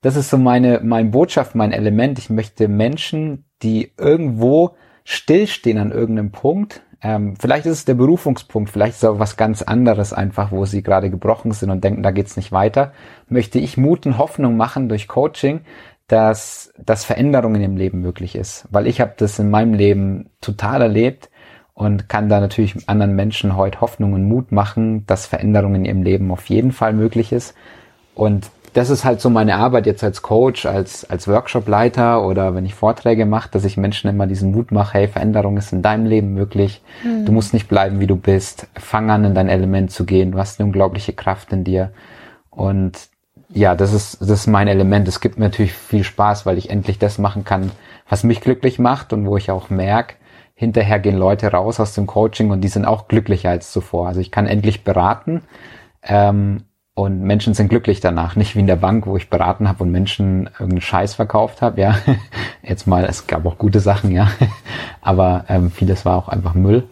das 0.00 0.16
ist 0.16 0.30
so 0.30 0.36
meine, 0.36 0.80
meine 0.82 1.08
Botschaft, 1.08 1.54
mein 1.54 1.72
Element. 1.72 2.18
Ich 2.18 2.30
möchte 2.30 2.68
Menschen, 2.68 3.44
die 3.62 3.92
irgendwo 3.96 4.76
stillstehen 5.04 5.78
an 5.78 5.92
irgendeinem 5.92 6.30
Punkt, 6.30 6.82
ähm, 7.04 7.34
vielleicht 7.38 7.66
ist 7.66 7.72
es 7.72 7.84
der 7.84 7.94
Berufungspunkt, 7.94 8.70
vielleicht 8.70 8.94
ist 8.94 9.02
es 9.02 9.08
auch 9.10 9.18
was 9.18 9.36
ganz 9.36 9.60
anderes 9.60 10.14
einfach, 10.14 10.50
wo 10.50 10.64
sie 10.64 10.82
gerade 10.82 11.10
gebrochen 11.10 11.52
sind 11.52 11.68
und 11.70 11.84
denken, 11.84 12.02
da 12.02 12.10
geht's 12.12 12.38
nicht 12.38 12.50
weiter. 12.50 12.92
Möchte 13.28 13.58
ich 13.58 13.76
Mut 13.76 14.06
und 14.06 14.16
Hoffnung 14.16 14.56
machen 14.56 14.88
durch 14.88 15.06
Coaching, 15.06 15.60
dass, 16.08 16.72
dass 16.78 17.04
Veränderung 17.04 17.56
in 17.56 17.60
ihrem 17.60 17.76
Leben 17.76 18.00
möglich 18.00 18.34
ist. 18.34 18.66
Weil 18.70 18.86
ich 18.86 19.02
habe 19.02 19.12
das 19.18 19.38
in 19.38 19.50
meinem 19.50 19.74
Leben 19.74 20.30
total 20.40 20.80
erlebt 20.80 21.28
und 21.74 22.08
kann 22.08 22.30
da 22.30 22.40
natürlich 22.40 22.88
anderen 22.88 23.14
Menschen 23.14 23.54
heute 23.54 23.82
Hoffnung 23.82 24.14
und 24.14 24.24
Mut 24.24 24.50
machen, 24.50 25.04
dass 25.04 25.26
Veränderung 25.26 25.74
in 25.74 25.84
ihrem 25.84 26.02
Leben 26.02 26.30
auf 26.30 26.46
jeden 26.46 26.72
Fall 26.72 26.94
möglich 26.94 27.32
ist. 27.32 27.54
Und 28.14 28.50
das 28.74 28.90
ist 28.90 29.04
halt 29.04 29.20
so 29.20 29.30
meine 29.30 29.54
Arbeit 29.54 29.86
jetzt 29.86 30.02
als 30.02 30.20
Coach, 30.20 30.66
als, 30.66 31.08
als 31.08 31.28
Workshopleiter 31.28 32.26
oder 32.26 32.56
wenn 32.56 32.66
ich 32.66 32.74
Vorträge 32.74 33.24
mache, 33.24 33.48
dass 33.50 33.64
ich 33.64 33.76
Menschen 33.76 34.10
immer 34.10 34.26
diesen 34.26 34.50
Mut 34.50 34.72
mache, 34.72 34.98
hey, 34.98 35.08
Veränderung 35.08 35.56
ist 35.56 35.72
in 35.72 35.80
deinem 35.80 36.06
Leben 36.06 36.34
möglich. 36.34 36.82
Mhm. 37.04 37.24
Du 37.24 37.32
musst 37.32 37.54
nicht 37.54 37.68
bleiben, 37.68 38.00
wie 38.00 38.08
du 38.08 38.16
bist. 38.16 38.66
Fang 38.74 39.10
an, 39.10 39.24
in 39.24 39.34
dein 39.34 39.48
Element 39.48 39.92
zu 39.92 40.04
gehen. 40.04 40.32
Du 40.32 40.38
hast 40.38 40.58
eine 40.58 40.66
unglaubliche 40.66 41.12
Kraft 41.12 41.52
in 41.52 41.62
dir. 41.62 41.92
Und 42.50 43.08
ja, 43.48 43.76
das 43.76 43.92
ist, 43.92 44.20
das 44.20 44.30
ist 44.30 44.46
mein 44.48 44.66
Element. 44.66 45.06
Es 45.06 45.20
gibt 45.20 45.38
mir 45.38 45.44
natürlich 45.44 45.72
viel 45.72 46.02
Spaß, 46.02 46.44
weil 46.44 46.58
ich 46.58 46.68
endlich 46.68 46.98
das 46.98 47.18
machen 47.18 47.44
kann, 47.44 47.70
was 48.08 48.24
mich 48.24 48.40
glücklich 48.40 48.80
macht 48.80 49.12
und 49.12 49.24
wo 49.24 49.36
ich 49.36 49.52
auch 49.52 49.70
merke, 49.70 50.16
hinterher 50.54 50.98
gehen 50.98 51.16
Leute 51.16 51.46
raus 51.48 51.78
aus 51.78 51.94
dem 51.94 52.06
Coaching 52.06 52.50
und 52.50 52.60
die 52.60 52.68
sind 52.68 52.84
auch 52.86 53.06
glücklicher 53.06 53.50
als 53.50 53.70
zuvor. 53.70 54.08
Also 54.08 54.20
ich 54.20 54.32
kann 54.32 54.46
endlich 54.46 54.82
beraten. 54.82 55.42
Ähm, 56.02 56.64
und 56.94 57.22
Menschen 57.22 57.54
sind 57.54 57.68
glücklich 57.68 58.00
danach, 58.00 58.36
nicht 58.36 58.54
wie 58.54 58.60
in 58.60 58.68
der 58.68 58.76
Bank, 58.76 59.06
wo 59.06 59.16
ich 59.16 59.28
beraten 59.28 59.68
habe 59.68 59.82
und 59.82 59.90
Menschen 59.90 60.48
irgendeinen 60.58 60.80
Scheiß 60.80 61.14
verkauft 61.14 61.60
habe. 61.60 61.80
Ja, 61.80 61.96
jetzt 62.62 62.86
mal, 62.86 63.04
es 63.04 63.26
gab 63.26 63.44
auch 63.46 63.58
gute 63.58 63.80
Sachen, 63.80 64.12
ja, 64.12 64.30
aber 65.02 65.44
ähm, 65.48 65.70
vieles 65.70 66.04
war 66.04 66.16
auch 66.16 66.28
einfach 66.28 66.54
Müll. 66.54 66.84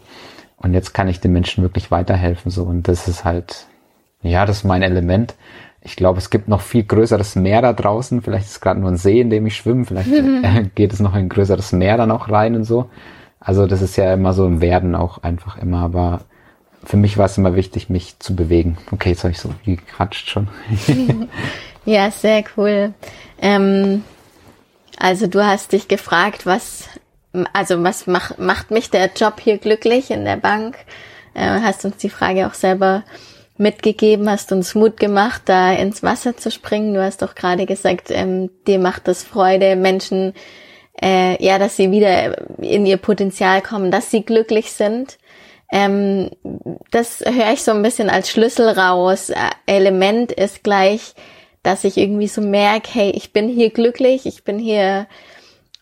Und 0.57 0.75
jetzt 0.75 0.93
kann 0.93 1.09
ich 1.09 1.21
den 1.21 1.33
Menschen 1.33 1.63
wirklich 1.63 1.91
weiterhelfen 1.91 2.51
so 2.51 2.65
und 2.65 2.89
das 2.89 3.09
ist 3.09 3.25
halt, 3.25 3.67
ja, 4.23 4.47
das 4.47 4.59
ist 4.59 4.65
mein 4.65 4.83
Element. 4.83 5.35
Ich 5.85 5.97
glaube, 5.97 6.19
es 6.19 6.31
gibt 6.31 6.47
noch 6.47 6.61
viel 6.61 6.85
größeres 6.85 7.35
Meer 7.35 7.61
da 7.61 7.73
draußen. 7.73 8.23
Vielleicht 8.23 8.45
ist 8.45 8.53
es 8.53 8.61
gerade 8.61 8.79
nur 8.79 8.91
ein 8.91 8.97
See, 8.97 9.21
in 9.21 9.31
dem 9.31 9.47
ich 9.47 9.57
schwimme. 9.57 9.85
Vielleicht 9.85 10.13
äh, 10.13 10.71
geht 10.77 10.93
es 10.93 11.01
noch 11.01 11.15
in 11.15 11.23
ein 11.23 11.29
größeres 11.29 11.73
Meer 11.73 11.97
dann 11.97 12.13
auch 12.13 12.31
rein 12.31 12.55
und 12.55 12.65
so. 12.65 12.89
Also 13.41 13.67
das 13.67 13.83
ist 13.83 13.97
ja 13.97 14.15
immer 14.15 14.33
so 14.33 14.47
im 14.47 14.61
Werden 14.61 14.95
auch 14.95 15.25
einfach 15.25 15.59
immer. 15.59 15.81
Aber 15.81 16.21
für 16.85 16.97
mich 16.97 17.19
war 17.19 17.27
es 17.27 17.39
immer 17.39 17.55
wichtig, 17.55 17.89
mich 17.89 18.19
zu 18.19 18.35
bewegen. 18.35 18.79
Okay, 18.91 19.11
jetzt 19.11 19.25
habe 19.25 19.33
ich 19.33 19.41
so 19.41 19.55
gequatscht 19.65 20.29
schon. 20.29 20.49
ja, 21.85 22.11
sehr 22.11 22.45
cool. 22.57 22.95
Ähm, 23.41 24.05
also 24.99 25.27
du 25.27 25.45
hast 25.45 25.73
dich 25.73 25.89
gefragt, 25.89 26.47
was, 26.47 26.89
also 27.53 27.83
was 27.83 28.07
macht, 28.07 28.39
macht 28.39 28.71
mich 28.71 28.91
der 28.91 29.11
Job 29.15 29.41
hier 29.41 29.59
glücklich 29.59 30.11
in 30.11 30.25
der 30.25 30.37
Bank? 30.37 30.77
Äh, 31.35 31.61
hast 31.61 31.85
uns 31.85 31.97
die 31.99 32.11
Frage 32.11 32.47
auch 32.47 32.55
selber 32.55 33.05
mitgegeben, 33.59 34.29
hast 34.29 34.53
uns 34.53 34.75
Mut 34.75 34.99
gemacht, 34.99 35.43
da 35.47 35.73
ins 35.73 36.03
Wasser 36.03 36.37
zu 36.37 36.51
springen. 36.51 36.95
Du 36.95 37.03
hast 37.03 37.23
doch 37.23 37.35
gerade 37.35 37.67
gesagt, 37.67 38.11
ähm, 38.11 38.51
dir 38.67 38.79
macht 38.79 39.09
das 39.09 39.23
Freude, 39.23 39.77
Menschen, 39.77 40.35
äh, 41.03 41.43
ja, 41.43 41.59
dass 41.59 41.77
sie 41.77 41.91
wieder 41.91 42.59
in 42.59 42.87
ihr 42.87 42.97
Potenzial 42.97 43.63
kommen, 43.63 43.91
dass 43.91 44.11
sie 44.11 44.25
glücklich 44.25 44.73
sind. 44.73 45.19
Ähm, 45.73 46.31
das 46.91 47.21
höre 47.21 47.53
ich 47.55 47.63
so 47.63 47.73
ein 47.73 47.83
bisschen 47.83 48.11
als 48.11 48.31
Schlüssel 48.31 48.69
raus. 48.69 49.31
Äh, 49.31 49.37
Element 49.65 50.31
ist 50.31 50.63
gleich, 50.63 51.15
dass 51.63 51.85
ich 51.85 51.97
irgendwie 51.97 52.29
so 52.29 52.43
merke, 52.43 52.91
hey, 52.93 53.11
ich 53.11 53.33
bin 53.33 53.49
hier 53.49 53.71
glücklich, 53.71 54.27
ich 54.27 54.45
bin 54.45 54.59
hier 54.59 55.07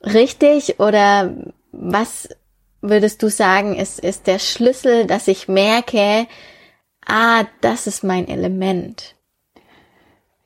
richtig 0.03 0.79
oder 0.79 1.35
was 1.73 2.29
würdest 2.81 3.23
du 3.23 3.29
sagen, 3.29 3.75
ist, 3.75 3.99
ist 3.99 4.29
der 4.29 4.39
Schlüssel, 4.39 5.07
dass 5.07 5.27
ich 5.27 5.49
merke, 5.49 6.27
ah, 7.05 7.45
das 7.61 7.89
ist 7.89 8.05
mein 8.05 8.29
Element? 8.29 9.17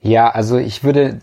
Ja, 0.01 0.31
also 0.31 0.57
ich 0.57 0.85
würde, 0.85 1.19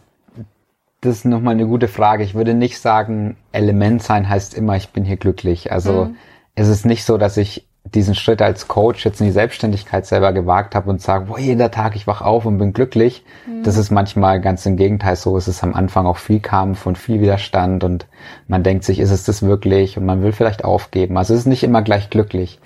das 1.01 1.18
ist 1.18 1.25
nochmal 1.25 1.56
eine 1.56 1.66
gute 1.66 1.88
Frage. 1.88 2.24
Ich 2.24 2.36
würde 2.36 2.54
nicht 2.54 2.80
sagen, 2.80 3.38
Element 3.51 4.04
sein 4.04 4.30
heißt 4.30 4.54
immer, 4.54 4.75
ich 4.75 4.90
bin 4.90 5.06
hier 5.06 5.18
glücklich. 5.18 5.72
Also 5.72 6.06
mhm. 6.06 6.16
es 6.54 6.68
ist 6.68 6.86
nicht 6.86 7.04
so, 7.04 7.18
dass 7.18 7.38
ich 7.38 7.68
diesen 7.93 8.15
Schritt 8.15 8.41
als 8.41 8.67
Coach 8.67 9.05
jetzt 9.05 9.19
in 9.19 9.27
die 9.27 9.33
Selbstständigkeit 9.33 10.05
selber 10.05 10.31
gewagt 10.31 10.75
habe 10.75 10.89
und 10.89 11.01
sage, 11.01 11.25
boah, 11.25 11.39
jeder 11.39 11.71
Tag 11.71 11.95
ich 11.95 12.07
wach 12.07 12.21
auf 12.21 12.45
und 12.45 12.57
bin 12.57 12.74
glücklich. 12.74 13.25
Mhm. 13.45 13.63
Das 13.63 13.77
ist 13.77 13.91
manchmal 13.91 14.39
ganz 14.39 14.65
im 14.65 14.77
Gegenteil 14.77 15.15
so. 15.15 15.36
Es 15.36 15.48
ist 15.48 15.63
am 15.63 15.74
Anfang 15.74 16.05
auch 16.05 16.17
viel 16.17 16.39
Kampf 16.39 16.86
und 16.86 16.98
viel 16.98 17.19
Widerstand 17.19 17.83
und 17.83 18.07
man 18.48 18.63
denkt 18.63 18.86
sich, 18.86 19.00
ist 19.00 19.12
es 19.12 19.25
das 19.25 19.43
wirklich? 19.43 19.98
Und 19.98 20.05
man 20.05 20.24
will 20.24 20.31
vielleicht 20.31 20.63
aufgeben. 20.63 21.17
Also 21.17 21.33
es 21.33 21.41
ist 21.41 21.45
nicht 21.48 21.63
immer 21.63 21.81
gleich 21.81 22.10
glücklich. 22.10 22.60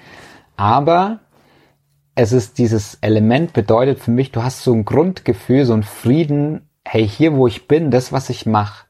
Aber 0.58 1.20
es 2.14 2.32
ist 2.32 2.58
dieses 2.60 2.98
Element 3.02 3.54
bedeutet 3.54 4.00
für 4.00 4.12
mich, 4.12 4.32
du 4.32 4.44
hast 4.44 4.64
so 4.64 4.74
ein 4.74 4.86
Grundgefühl, 4.86 5.66
so 5.66 5.74
ein 5.74 5.84
Frieden, 5.84 6.70
hey, 6.86 7.08
hier 7.08 7.36
wo 7.36 7.48
ich 7.48 7.68
bin, 7.68 7.92
das 7.92 8.14
was 8.14 8.30
ich 8.30 8.46
mache, 8.46 8.85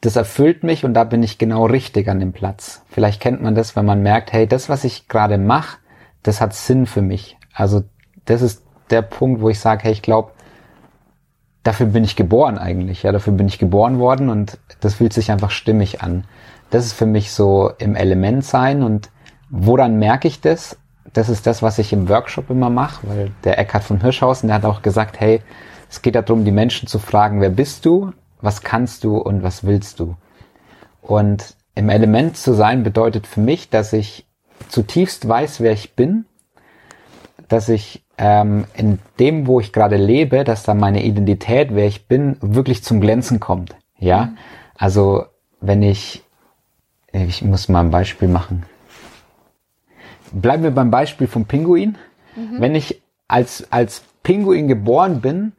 das 0.00 0.16
erfüllt 0.16 0.62
mich 0.62 0.84
und 0.84 0.94
da 0.94 1.04
bin 1.04 1.22
ich 1.22 1.38
genau 1.38 1.66
richtig 1.66 2.08
an 2.08 2.20
dem 2.20 2.32
Platz. 2.32 2.82
Vielleicht 2.88 3.20
kennt 3.20 3.42
man 3.42 3.54
das, 3.54 3.76
wenn 3.76 3.84
man 3.84 4.02
merkt, 4.02 4.32
hey, 4.32 4.46
das, 4.46 4.68
was 4.68 4.84
ich 4.84 5.08
gerade 5.08 5.36
mache, 5.36 5.78
das 6.22 6.40
hat 6.40 6.54
Sinn 6.54 6.86
für 6.86 7.02
mich. 7.02 7.36
Also 7.52 7.84
das 8.24 8.42
ist 8.42 8.62
der 8.88 9.02
Punkt, 9.02 9.40
wo 9.40 9.50
ich 9.50 9.60
sage, 9.60 9.84
hey, 9.84 9.92
ich 9.92 10.02
glaube, 10.02 10.32
dafür 11.62 11.86
bin 11.86 12.04
ich 12.04 12.16
geboren 12.16 12.56
eigentlich. 12.56 13.02
Ja, 13.02 13.12
dafür 13.12 13.34
bin 13.34 13.48
ich 13.48 13.58
geboren 13.58 13.98
worden 13.98 14.30
und 14.30 14.58
das 14.80 14.94
fühlt 14.94 15.12
sich 15.12 15.30
einfach 15.30 15.50
stimmig 15.50 16.02
an. 16.02 16.24
Das 16.70 16.86
ist 16.86 16.94
für 16.94 17.06
mich 17.06 17.32
so 17.32 17.70
im 17.78 17.94
Element 17.94 18.44
sein 18.44 18.82
und 18.82 19.10
woran 19.50 19.98
merke 19.98 20.28
ich 20.28 20.40
das? 20.40 20.78
Das 21.12 21.28
ist 21.28 21.46
das, 21.46 21.62
was 21.62 21.78
ich 21.78 21.92
im 21.92 22.08
Workshop 22.08 22.50
immer 22.50 22.70
mache, 22.70 23.06
weil 23.06 23.32
der 23.44 23.58
Eckhard 23.58 23.82
von 23.82 24.00
Hirschhausen, 24.00 24.46
der 24.46 24.56
hat 24.56 24.64
auch 24.64 24.80
gesagt, 24.80 25.20
hey, 25.20 25.42
es 25.90 26.02
geht 26.02 26.14
darum, 26.14 26.44
die 26.44 26.52
Menschen 26.52 26.86
zu 26.86 27.00
fragen, 27.00 27.40
wer 27.40 27.50
bist 27.50 27.84
du? 27.84 28.12
Was 28.42 28.62
kannst 28.62 29.04
du 29.04 29.18
und 29.18 29.42
was 29.42 29.64
willst 29.64 30.00
du. 30.00 30.16
Und 31.02 31.54
im 31.74 31.88
Element 31.88 32.36
zu 32.36 32.52
sein 32.52 32.82
bedeutet 32.82 33.26
für 33.26 33.40
mich, 33.40 33.70
dass 33.70 33.92
ich 33.92 34.26
zutiefst 34.68 35.26
weiß, 35.26 35.60
wer 35.60 35.72
ich 35.72 35.94
bin, 35.94 36.24
dass 37.48 37.68
ich 37.68 38.04
ähm, 38.18 38.64
in 38.74 38.98
dem, 39.18 39.46
wo 39.46 39.60
ich 39.60 39.72
gerade 39.72 39.96
lebe, 39.96 40.44
dass 40.44 40.62
da 40.62 40.74
meine 40.74 41.04
Identität, 41.04 41.74
wer 41.74 41.86
ich 41.86 42.06
bin, 42.06 42.36
wirklich 42.40 42.84
zum 42.84 43.00
Glänzen 43.00 43.40
kommt. 43.40 43.74
Ja, 43.98 44.26
mhm. 44.26 44.38
also 44.76 45.24
wenn 45.60 45.82
ich, 45.82 46.22
ich 47.12 47.42
muss 47.42 47.68
mal 47.68 47.80
ein 47.80 47.90
Beispiel 47.90 48.28
machen. 48.28 48.64
bleiben 50.32 50.62
wir 50.62 50.70
beim 50.70 50.90
Beispiel 50.90 51.26
vom 51.26 51.44
Pinguin. 51.44 51.98
Mhm. 52.36 52.60
Wenn 52.60 52.74
ich 52.74 53.02
als, 53.26 53.70
als 53.70 54.02
Pinguin 54.22 54.68
geboren 54.68 55.20
bin, 55.20 55.52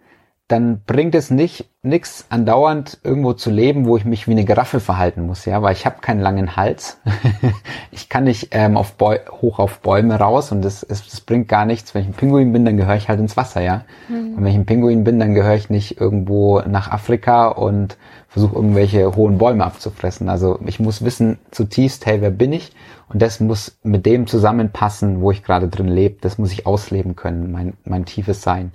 dann 0.51 0.81
bringt 0.85 1.15
es 1.15 1.31
nicht 1.31 1.69
nix 1.81 2.25
andauernd 2.29 2.99
irgendwo 3.03 3.33
zu 3.33 3.49
leben, 3.49 3.85
wo 3.85 3.95
ich 3.95 4.05
mich 4.05 4.27
wie 4.27 4.31
eine 4.31 4.43
Giraffe 4.45 4.79
verhalten 4.79 5.25
muss, 5.25 5.45
ja, 5.45 5.61
weil 5.61 5.73
ich 5.73 5.85
habe 5.85 6.01
keinen 6.01 6.19
langen 6.19 6.55
Hals. 6.55 6.99
ich 7.91 8.09
kann 8.09 8.25
nicht 8.25 8.49
ähm, 8.51 8.75
auf 8.75 8.93
Bäu 8.93 9.17
hoch 9.41 9.59
auf 9.59 9.79
Bäume 9.79 10.15
raus 10.15 10.51
und 10.51 10.63
das, 10.63 10.85
das, 10.87 11.07
das 11.07 11.21
bringt 11.21 11.47
gar 11.47 11.65
nichts. 11.65 11.95
Wenn 11.95 12.01
ich 12.01 12.09
ein 12.09 12.13
Pinguin 12.13 12.51
bin, 12.51 12.65
dann 12.65 12.77
gehöre 12.77 12.97
ich 12.97 13.07
halt 13.07 13.19
ins 13.19 13.37
Wasser, 13.37 13.61
ja. 13.61 13.85
Mhm. 14.09 14.35
Und 14.35 14.43
wenn 14.43 14.51
ich 14.51 14.55
ein 14.55 14.65
Pinguin 14.65 15.03
bin, 15.03 15.19
dann 15.19 15.33
gehöre 15.33 15.55
ich 15.55 15.69
nicht 15.69 15.99
irgendwo 15.99 16.59
nach 16.61 16.91
Afrika 16.91 17.47
und 17.47 17.97
versuche 18.27 18.55
irgendwelche 18.55 19.15
hohen 19.15 19.37
Bäume 19.37 19.65
abzufressen. 19.65 20.29
Also 20.29 20.59
ich 20.65 20.79
muss 20.79 21.03
wissen 21.03 21.39
zutiefst, 21.51 22.05
hey, 22.05 22.21
wer 22.21 22.31
bin 22.31 22.53
ich? 22.53 22.73
Und 23.09 23.21
das 23.21 23.39
muss 23.39 23.79
mit 23.83 24.05
dem 24.05 24.27
zusammenpassen, 24.27 25.21
wo 25.21 25.31
ich 25.31 25.43
gerade 25.43 25.67
drin 25.67 25.87
lebe. 25.87 26.17
Das 26.21 26.37
muss 26.37 26.51
ich 26.51 26.65
ausleben 26.65 27.15
können, 27.15 27.51
mein, 27.51 27.73
mein 27.83 28.05
tiefes 28.05 28.41
Sein 28.41 28.71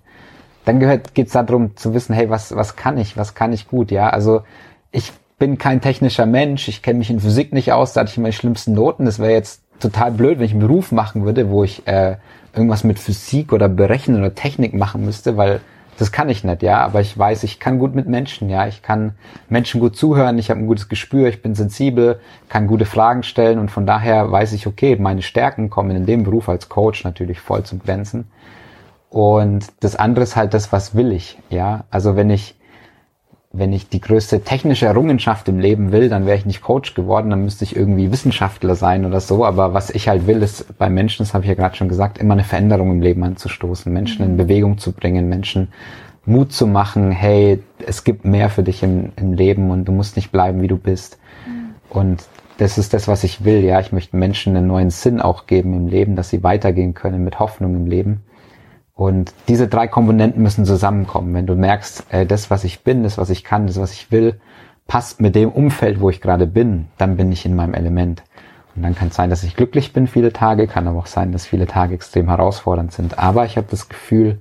dann 0.67 0.81
gehört, 0.81 1.15
geht's 1.15 1.33
darum 1.33 1.77
zu 1.77 1.95
wissen, 1.95 2.13
hey, 2.13 2.29
was, 2.29 2.55
was 2.55 2.77
kann 2.77 2.99
ich, 2.99 3.17
was 3.17 3.35
kann 3.35 3.53
ich 3.53 3.69
gut, 3.69 3.91
ja. 3.91 4.11
Also 4.11 4.43
ich 4.91 5.13
bin 5.39 5.59
kein 5.59 5.81
technischer 5.81 6.27
Mensch, 6.27 6.69
ich 6.69 6.83
kenne 6.83 6.99
mich 6.99 7.09
in 7.09 7.21
Physik 7.21 7.53
nicht 7.53 7.73
aus, 7.73 7.93
da 7.93 8.01
hatte 8.01 8.11
ich 8.11 8.23
die 8.23 8.33
schlimmsten 8.33 8.75
Noten. 8.75 9.05
Das 9.05 9.21
wäre 9.21 9.33
jetzt 9.33 9.63
total 9.79 10.11
blöd, 10.11 10.39
wenn 10.39 10.45
ich 10.45 10.51
einen 10.51 10.61
Beruf 10.61 10.91
machen 10.91 11.25
würde, 11.25 11.51
wo 11.51 11.63
ich 11.63 11.87
äh, 11.87 12.17
irgendwas 12.53 12.83
mit 12.83 12.99
Physik 12.99 13.53
oder 13.53 13.69
Berechnen 13.69 14.19
oder 14.19 14.35
Technik 14.35 14.75
machen 14.75 15.05
müsste, 15.05 15.37
weil 15.37 15.61
das 15.99 16.11
kann 16.11 16.29
ich 16.29 16.43
nicht, 16.43 16.63
ja. 16.63 16.79
Aber 16.81 17.01
ich 17.01 17.17
weiß, 17.17 17.45
ich 17.45 17.61
kann 17.61 17.79
gut 17.79 17.95
mit 17.95 18.09
Menschen, 18.09 18.49
ja. 18.51 18.67
Ich 18.67 18.83
kann 18.83 19.15
Menschen 19.49 19.81
gut 19.81 19.97
zuhören, 19.97 20.37
ich 20.37 20.51
habe 20.51 20.59
ein 20.59 20.67
gutes 20.67 20.89
Gespür, 20.89 21.29
ich 21.29 21.43
bin 21.43 21.55
sensibel, 21.55 22.19
kann 22.49 22.67
gute 22.67 22.87
Fragen 22.87 23.23
stellen 23.23 23.61
und 23.61 23.71
von 23.71 23.87
daher 23.87 24.33
weiß 24.33 24.53
ich, 24.53 24.67
okay, 24.67 24.97
meine 24.97 25.23
Stärken 25.23 25.71
kommen 25.71 25.95
in 25.95 26.07
dem 26.07 26.25
Beruf 26.25 26.49
als 26.49 26.69
Coach 26.69 27.05
natürlich 27.05 27.39
voll 27.39 27.63
zum 27.63 27.79
Glänzen. 27.79 28.27
Und 29.17 29.69
das 29.81 29.97
andere 29.97 30.25
ist 30.25 30.37
halt 30.37 30.53
das, 30.53 30.73
was 30.73 30.95
will 30.95 31.11
ich, 31.11 31.39
ja. 31.49 31.85
Also 31.91 32.17
wenn 32.17 32.29
ich, 32.29 32.55
wenn 33.51 33.73
ich 33.73 33.89
die 33.89 34.03
größte 34.03 34.43
technische 34.43 34.85
Errungenschaft 34.85 35.49
im 35.49 35.59
Leben 35.59 35.91
will, 35.91 36.11
dann 36.11 36.27
wäre 36.27 36.37
ich 36.37 36.45
nicht 36.45 36.61
Coach 36.61 36.93
geworden, 36.93 37.31
dann 37.31 37.43
müsste 37.43 37.65
ich 37.65 37.75
irgendwie 37.75 38.13
Wissenschaftler 38.13 38.75
sein 38.75 39.07
oder 39.07 39.21
so. 39.21 39.47
Aber 39.47 39.73
was 39.73 39.89
ich 39.89 40.09
halt 40.09 40.27
will, 40.27 40.43
ist 40.43 40.77
bei 40.77 40.91
Menschen, 40.91 41.25
das 41.25 41.33
habe 41.33 41.45
ich 41.45 41.49
ja 41.49 41.55
gerade 41.55 41.75
schon 41.77 41.89
gesagt, 41.89 42.19
immer 42.19 42.35
eine 42.35 42.45
Veränderung 42.45 42.91
im 42.91 43.01
Leben 43.01 43.25
anzustoßen, 43.25 43.91
Menschen 43.91 44.23
in 44.23 44.33
mhm. 44.33 44.37
Bewegung 44.37 44.77
zu 44.77 44.93
bringen, 44.93 45.31
Menschen 45.31 45.69
Mut 46.27 46.53
zu 46.53 46.67
machen, 46.67 47.11
hey, 47.11 47.63
es 47.87 48.05
gibt 48.05 48.27
mehr 48.27 48.51
für 48.51 48.65
dich 48.65 48.83
im, 48.83 49.13
im 49.17 49.33
Leben 49.33 49.71
und 49.71 49.87
du 49.87 49.93
musst 49.93 50.17
nicht 50.17 50.31
bleiben, 50.31 50.61
wie 50.61 50.69
du 50.69 50.77
bist. 50.77 51.19
Mhm. 51.47 51.75
Und 51.89 52.25
das 52.59 52.77
ist 52.77 52.93
das, 52.93 53.09
was 53.09 53.25
ich 53.25 53.47
will, 53.47 53.65
ja. 53.65 53.81
Ich 53.81 53.93
möchte 53.93 54.15
Menschen 54.15 54.59
einen 54.59 54.67
neuen 54.67 54.91
Sinn 54.91 55.23
auch 55.23 55.47
geben 55.47 55.73
im 55.73 55.89
Leben, 55.89 56.17
dass 56.17 56.29
sie 56.29 56.43
weitergehen 56.43 56.93
können 56.93 57.25
mit 57.25 57.39
Hoffnung 57.39 57.75
im 57.77 57.87
Leben. 57.87 58.21
Und 58.97 59.35
diese 59.47 59.69
drei 59.69 59.89
Komponenten 59.89 60.43
müssen 60.43 60.65
zusammenkommen. 60.65 61.35
Wenn 61.35 61.47
du 61.47 61.55
merkst, 61.55 62.07
äh, 62.09 62.25
das, 62.25 62.51
was 62.51 62.65
ich 62.65 62.81
bin, 62.81 63.03
das, 63.03 63.19
was 63.19 63.29
ich 63.29 63.45
kann, 63.45 63.67
das, 63.67 63.79
was 63.79 63.93
ich 63.93 64.11
will, 64.11 64.41
passt 64.87 65.21
mit 65.21 65.35
dem 65.35 65.51
Umfeld, 65.51 66.01
wo 66.01 66.09
ich 66.09 66.23
gerade 66.23 66.47
bin, 66.47 66.87
dann 66.97 67.19
bin 67.19 67.31
ich 67.31 67.45
in 67.45 67.55
meinem 67.55 67.75
Element. 67.75 68.23
Und 68.75 68.83
dann 68.83 68.95
kann 68.95 69.09
es 69.09 69.15
sein, 69.15 69.29
dass 69.29 69.43
ich 69.43 69.55
glücklich 69.55 69.93
bin 69.93 70.07
viele 70.07 70.33
Tage, 70.33 70.67
kann 70.67 70.89
aber 70.89 70.99
auch 70.99 71.07
sein, 71.07 71.31
dass 71.31 71.47
viele 71.47 71.67
Tage 71.67 71.95
extrem 71.95 72.29
herausfordernd 72.29 72.91
sind. 72.93 73.19
Aber 73.19 73.45
ich 73.45 73.59
habe 73.59 73.67
das 73.71 73.91
Gefühl, 73.91 74.41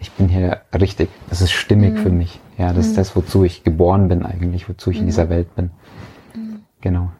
ich 0.00 0.12
bin 0.12 0.28
hier 0.28 0.60
richtig. 0.78 1.08
Es 1.30 1.40
ist 1.40 1.52
stimmig 1.52 1.94
mhm. 1.94 1.98
für 1.98 2.10
mich. 2.10 2.40
Ja, 2.58 2.68
das 2.68 2.84
mhm. 2.84 2.90
ist 2.90 2.98
das, 2.98 3.16
wozu 3.16 3.42
ich 3.44 3.64
geboren 3.64 4.08
bin 4.08 4.26
eigentlich, 4.26 4.68
wozu 4.68 4.90
ich 4.90 4.96
mhm. 4.96 5.02
in 5.02 5.06
dieser 5.06 5.30
Welt 5.30 5.54
bin. 5.54 5.70
Mhm. 6.34 6.60
Genau. 6.82 7.10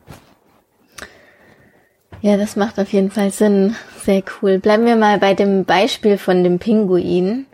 Ja, 2.24 2.38
das 2.38 2.56
macht 2.56 2.80
auf 2.80 2.90
jeden 2.94 3.10
Fall 3.10 3.30
Sinn. 3.30 3.76
Sehr 4.02 4.22
cool. 4.40 4.58
Bleiben 4.58 4.86
wir 4.86 4.96
mal 4.96 5.18
bei 5.18 5.34
dem 5.34 5.66
Beispiel 5.66 6.16
von 6.16 6.42
dem 6.42 6.58
Pinguin. 6.58 7.44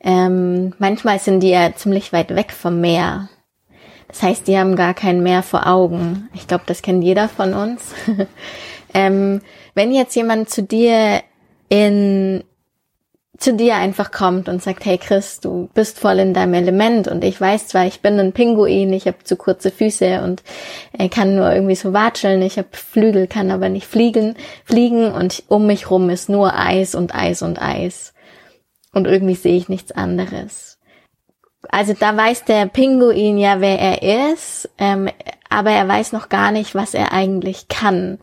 Ähm, 0.00 0.72
manchmal 0.78 1.18
sind 1.18 1.40
die 1.40 1.50
ja 1.50 1.74
ziemlich 1.74 2.14
weit 2.14 2.34
weg 2.34 2.52
vom 2.52 2.80
Meer. 2.80 3.28
Das 4.08 4.22
heißt, 4.22 4.48
die 4.48 4.56
haben 4.56 4.74
gar 4.74 4.94
kein 4.94 5.22
Meer 5.22 5.42
vor 5.42 5.66
Augen. 5.66 6.30
Ich 6.32 6.46
glaube, 6.46 6.64
das 6.64 6.80
kennt 6.80 7.04
jeder 7.04 7.28
von 7.28 7.52
uns. 7.52 7.92
ähm, 8.94 9.42
wenn 9.74 9.92
jetzt 9.92 10.16
jemand 10.16 10.48
zu 10.48 10.62
dir 10.62 11.20
in 11.68 12.42
zu 13.38 13.54
dir 13.54 13.76
einfach 13.76 14.10
kommt 14.10 14.48
und 14.48 14.62
sagt, 14.62 14.84
hey 14.84 14.98
Chris, 14.98 15.40
du 15.40 15.68
bist 15.74 15.98
voll 15.98 16.18
in 16.18 16.32
deinem 16.32 16.54
Element 16.54 17.08
und 17.08 17.22
ich 17.24 17.40
weiß 17.40 17.68
zwar, 17.68 17.86
ich 17.86 18.00
bin 18.00 18.18
ein 18.18 18.32
Pinguin, 18.32 18.92
ich 18.92 19.06
habe 19.06 19.24
zu 19.24 19.36
kurze 19.36 19.70
Füße 19.70 20.22
und 20.22 20.42
äh, 20.98 21.08
kann 21.08 21.36
nur 21.36 21.52
irgendwie 21.52 21.74
so 21.74 21.92
watscheln, 21.92 22.42
ich 22.42 22.56
habe 22.58 22.68
Flügel, 22.72 23.26
kann 23.26 23.50
aber 23.50 23.68
nicht 23.68 23.86
fliegen, 23.86 24.36
fliegen 24.64 25.12
und 25.12 25.42
um 25.48 25.66
mich 25.66 25.90
rum 25.90 26.08
ist 26.08 26.28
nur 26.28 26.58
Eis 26.58 26.94
und 26.94 27.14
Eis 27.14 27.42
und 27.42 27.60
Eis. 27.60 28.14
Und 28.92 29.06
irgendwie 29.06 29.34
sehe 29.34 29.56
ich 29.56 29.68
nichts 29.68 29.92
anderes. 29.92 30.78
Also 31.68 31.92
da 31.92 32.16
weiß 32.16 32.44
der 32.44 32.66
Pinguin 32.66 33.38
ja, 33.38 33.60
wer 33.60 33.78
er 33.78 34.32
ist, 34.32 34.70
ähm, 34.78 35.10
aber 35.50 35.70
er 35.70 35.86
weiß 35.86 36.12
noch 36.12 36.28
gar 36.28 36.50
nicht, 36.50 36.74
was 36.74 36.94
er 36.94 37.12
eigentlich 37.12 37.68
kann. 37.68 38.18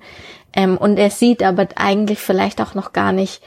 Ähm, 0.55 0.77
und 0.77 0.97
er 0.97 1.09
sieht 1.09 1.43
aber 1.43 1.67
eigentlich 1.75 2.19
vielleicht 2.19 2.61
auch 2.61 2.73
noch 2.73 2.93
gar 2.93 3.11
nicht, 3.11 3.43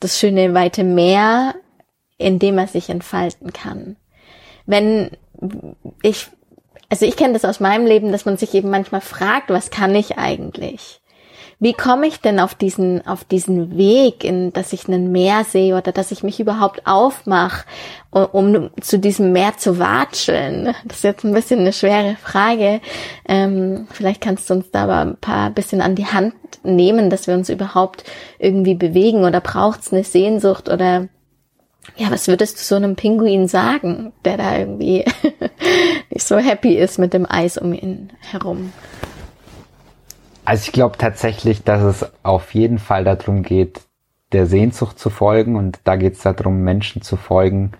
das 0.00 0.18
schöne 0.18 0.54
weite 0.54 0.84
Meer, 0.84 1.54
in 2.18 2.38
dem 2.38 2.58
er 2.58 2.66
sich 2.66 2.90
entfalten 2.90 3.52
kann. 3.52 3.96
Wenn 4.66 5.10
ich, 6.02 6.26
also 6.88 7.06
ich 7.06 7.16
kenne 7.16 7.32
das 7.32 7.44
aus 7.44 7.60
meinem 7.60 7.86
Leben, 7.86 8.12
dass 8.12 8.24
man 8.24 8.36
sich 8.36 8.54
eben 8.54 8.70
manchmal 8.70 9.00
fragt, 9.00 9.50
was 9.50 9.70
kann 9.70 9.94
ich 9.94 10.18
eigentlich? 10.18 11.00
Wie 11.60 11.72
komme 11.72 12.06
ich 12.06 12.20
denn 12.20 12.38
auf 12.38 12.54
diesen, 12.54 13.04
auf 13.04 13.24
diesen 13.24 13.76
Weg, 13.76 14.22
in, 14.22 14.52
dass 14.52 14.72
ich 14.72 14.86
ein 14.86 15.10
Meer 15.10 15.42
sehe 15.42 15.76
oder 15.76 15.90
dass 15.90 16.12
ich 16.12 16.22
mich 16.22 16.38
überhaupt 16.38 16.86
aufmache, 16.86 17.64
um, 18.10 18.26
um 18.30 18.70
zu 18.80 19.00
diesem 19.00 19.32
Meer 19.32 19.56
zu 19.56 19.80
watscheln? 19.80 20.72
Das 20.84 20.98
ist 20.98 21.04
jetzt 21.04 21.24
ein 21.24 21.34
bisschen 21.34 21.58
eine 21.60 21.72
schwere 21.72 22.16
Frage. 22.22 22.80
Ähm, 23.26 23.88
vielleicht 23.90 24.20
kannst 24.20 24.48
du 24.48 24.54
uns 24.54 24.70
da 24.70 24.84
aber 24.84 25.00
ein 25.00 25.16
paar 25.16 25.50
bisschen 25.50 25.80
an 25.80 25.96
die 25.96 26.06
Hand 26.06 26.34
nehmen, 26.62 27.10
dass 27.10 27.26
wir 27.26 27.34
uns 27.34 27.48
überhaupt 27.48 28.04
irgendwie 28.38 28.76
bewegen 28.76 29.24
oder 29.24 29.40
braucht 29.40 29.80
es 29.80 29.92
eine 29.92 30.04
Sehnsucht 30.04 30.68
oder 30.68 31.08
ja, 31.96 32.10
was 32.10 32.28
würdest 32.28 32.58
du 32.58 32.62
so 32.62 32.76
einem 32.76 32.94
Pinguin 32.94 33.48
sagen, 33.48 34.12
der 34.24 34.36
da 34.36 34.58
irgendwie 34.58 35.04
nicht 36.10 36.26
so 36.26 36.36
happy 36.36 36.76
ist 36.76 36.98
mit 36.98 37.14
dem 37.14 37.28
Eis 37.28 37.58
um 37.58 37.72
ihn 37.72 38.10
herum? 38.20 38.72
Also 40.48 40.62
ich 40.64 40.72
glaube 40.72 40.96
tatsächlich, 40.96 41.62
dass 41.62 41.82
es 41.82 42.10
auf 42.22 42.54
jeden 42.54 42.78
Fall 42.78 43.04
darum 43.04 43.42
geht, 43.42 43.82
der 44.32 44.46
Sehnsucht 44.46 44.98
zu 44.98 45.10
folgen 45.10 45.56
und 45.56 45.80
da 45.84 45.96
geht 45.96 46.14
es 46.14 46.22
darum, 46.22 46.62
Menschen 46.62 47.02
zu 47.02 47.16
folgen, 47.16 47.72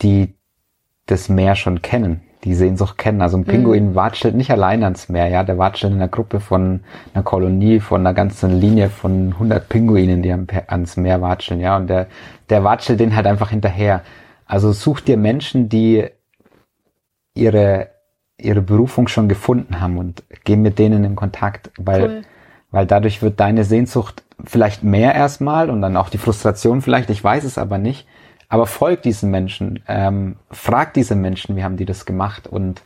die 0.00 0.36
das 1.06 1.28
Meer 1.28 1.56
schon 1.56 1.82
kennen, 1.82 2.20
die 2.44 2.54
Sehnsucht 2.54 2.98
kennen. 2.98 3.20
Also 3.20 3.36
ein 3.36 3.40
mhm. 3.40 3.46
Pinguin 3.46 3.90
mhm. 3.90 3.94
watschelt 3.96 4.36
nicht 4.36 4.52
allein 4.52 4.84
ans 4.84 5.08
Meer, 5.08 5.26
ja, 5.26 5.42
der 5.42 5.58
watschelt 5.58 5.92
in 5.92 5.98
einer 5.98 6.06
Gruppe 6.06 6.38
von 6.38 6.84
einer 7.12 7.24
Kolonie, 7.24 7.80
von 7.80 8.02
einer 8.02 8.14
ganzen 8.14 8.60
Linie 8.60 8.88
von 8.88 9.32
100 9.32 9.68
Pinguinen, 9.68 10.22
die 10.22 10.32
ans 10.32 10.96
Meer 10.96 11.20
watscheln, 11.20 11.58
ja, 11.58 11.76
und 11.76 11.88
der, 11.88 12.06
der 12.48 12.62
watschelt 12.62 13.00
den 13.00 13.16
halt 13.16 13.26
einfach 13.26 13.50
hinterher. 13.50 14.02
Also 14.46 14.70
such 14.70 15.00
dir 15.00 15.16
Menschen, 15.16 15.68
die 15.68 16.06
ihre 17.34 17.88
ihre 18.38 18.62
Berufung 18.62 19.08
schon 19.08 19.28
gefunden 19.28 19.80
haben 19.80 19.98
und 19.98 20.22
geh 20.44 20.56
mit 20.56 20.78
denen 20.78 21.04
in 21.04 21.16
Kontakt, 21.16 21.70
weil, 21.78 22.02
cool. 22.02 22.22
weil 22.70 22.86
dadurch 22.86 23.22
wird 23.22 23.40
deine 23.40 23.64
Sehnsucht 23.64 24.24
vielleicht 24.44 24.84
mehr 24.84 25.14
erstmal 25.14 25.70
und 25.70 25.80
dann 25.80 25.96
auch 25.96 26.10
die 26.10 26.18
Frustration 26.18 26.82
vielleicht, 26.82 27.10
ich 27.10 27.22
weiß 27.22 27.44
es 27.44 27.58
aber 27.58 27.78
nicht, 27.78 28.06
aber 28.48 28.66
folg 28.66 29.02
diesen 29.02 29.30
Menschen, 29.30 29.82
ähm, 29.88 30.36
frag 30.50 30.94
diese 30.94 31.14
Menschen, 31.14 31.56
wie 31.56 31.64
haben 31.64 31.76
die 31.76 31.86
das 31.86 32.04
gemacht 32.04 32.46
und 32.46 32.82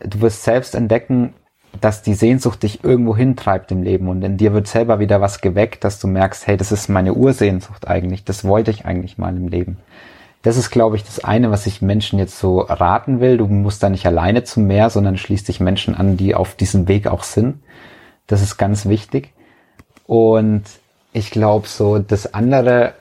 du 0.00 0.20
wirst 0.20 0.44
selbst 0.44 0.74
entdecken, 0.74 1.34
dass 1.80 2.02
die 2.02 2.14
Sehnsucht 2.14 2.62
dich 2.62 2.82
irgendwo 2.82 3.16
hintreibt 3.16 3.70
im 3.72 3.82
Leben 3.82 4.08
und 4.08 4.22
in 4.22 4.36
dir 4.36 4.52
wird 4.54 4.68
selber 4.68 5.00
wieder 5.00 5.20
was 5.20 5.40
geweckt, 5.40 5.84
dass 5.84 6.00
du 6.00 6.06
merkst, 6.06 6.46
hey, 6.46 6.56
das 6.56 6.72
ist 6.72 6.88
meine 6.88 7.14
Ursehnsucht 7.14 7.86
eigentlich, 7.86 8.24
das 8.24 8.44
wollte 8.44 8.70
ich 8.70 8.86
eigentlich 8.86 9.18
mal 9.18 9.36
im 9.36 9.48
Leben. 9.48 9.78
Das 10.42 10.56
ist, 10.56 10.70
glaube 10.70 10.96
ich, 10.96 11.04
das 11.04 11.24
eine, 11.24 11.50
was 11.50 11.66
ich 11.66 11.82
Menschen 11.82 12.18
jetzt 12.18 12.38
so 12.38 12.60
raten 12.60 13.20
will. 13.20 13.38
Du 13.38 13.46
musst 13.46 13.82
da 13.82 13.88
nicht 13.88 14.06
alleine 14.06 14.44
zum 14.44 14.66
Meer, 14.66 14.88
sondern 14.88 15.16
schließt 15.16 15.48
dich 15.48 15.60
Menschen 15.60 15.94
an, 15.94 16.16
die 16.16 16.34
auf 16.34 16.54
diesem 16.54 16.86
Weg 16.86 17.08
auch 17.08 17.24
sind. 17.24 17.62
Das 18.26 18.42
ist 18.42 18.56
ganz 18.56 18.86
wichtig. 18.86 19.32
Und 20.06 20.64
ich 21.12 21.30
glaube 21.30 21.66
so, 21.66 21.98
das 21.98 22.34
andere, 22.34 22.94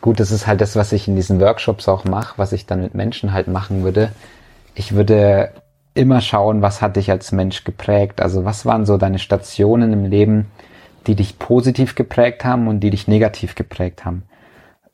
gut, 0.00 0.18
das 0.18 0.30
ist 0.30 0.46
halt 0.46 0.60
das, 0.60 0.76
was 0.76 0.92
ich 0.92 1.08
in 1.08 1.16
diesen 1.16 1.40
Workshops 1.40 1.88
auch 1.88 2.04
mache, 2.04 2.38
was 2.38 2.52
ich 2.52 2.66
dann 2.66 2.80
mit 2.80 2.94
Menschen 2.94 3.32
halt 3.32 3.48
machen 3.48 3.84
würde. 3.84 4.12
Ich 4.74 4.94
würde 4.94 5.52
immer 5.94 6.20
schauen, 6.20 6.62
was 6.62 6.80
hat 6.80 6.96
dich 6.96 7.10
als 7.10 7.32
Mensch 7.32 7.64
geprägt? 7.64 8.20
Also 8.20 8.44
was 8.44 8.64
waren 8.64 8.86
so 8.86 8.96
deine 8.96 9.18
Stationen 9.18 9.92
im 9.92 10.04
Leben, 10.06 10.46
die 11.06 11.16
dich 11.16 11.38
positiv 11.38 11.94
geprägt 11.94 12.44
haben 12.44 12.68
und 12.68 12.80
die 12.80 12.90
dich 12.90 13.08
negativ 13.08 13.54
geprägt 13.54 14.04
haben? 14.04 14.22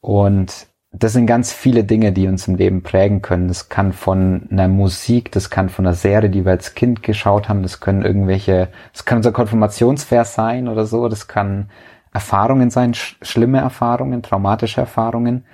Und 0.01 0.67
das 0.97 1.13
sind 1.13 1.27
ganz 1.27 1.53
viele 1.53 1.83
Dinge, 1.83 2.13
die 2.13 2.29
uns 2.29 2.47
im 2.47 2.55
Leben 2.55 2.83
prägen 2.83 3.21
können. 3.21 3.49
Das 3.49 3.69
kann 3.69 3.93
von 3.93 4.47
einer 4.51 4.69
Musik, 4.69 5.33
das 5.33 5.51
kann 5.51 5.69
von 5.69 5.87
einer 5.87 5.95
Serie, 5.95 6.31
die 6.31 6.45
wir 6.45 6.53
als 6.53 6.75
Kind 6.75 7.03
geschaut 7.03 7.49
haben, 7.49 7.63
das 7.63 7.81
können 7.81 8.03
irgendwelche, 8.03 8.69
das 8.93 9.05
kann 9.05 9.19
unser 9.19 9.33
Konfirmationsvers 9.33 10.35
sein 10.35 10.69
oder 10.69 10.87
so, 10.87 11.09
das 11.09 11.27
kann 11.27 11.69
Erfahrungen 12.13 12.71
sein, 12.71 12.95
sch 12.95 13.17
schlimme 13.23 13.59
Erfahrungen, 13.59 14.23
traumatische 14.23 14.81
Erfahrungen. 14.81 15.45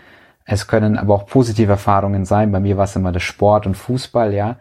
Es 0.44 0.66
können 0.66 0.98
aber 0.98 1.14
auch 1.14 1.26
positive 1.26 1.72
Erfahrungen 1.72 2.24
sein. 2.26 2.53
Bei 2.53 2.61
mir 2.61 2.76
war 2.76 2.85
es 2.85 2.96
immer 2.96 3.12
der 3.12 3.20
Sport 3.20 3.66
und 3.66 3.76
Fußball, 3.76 4.35
ja. 4.35 4.57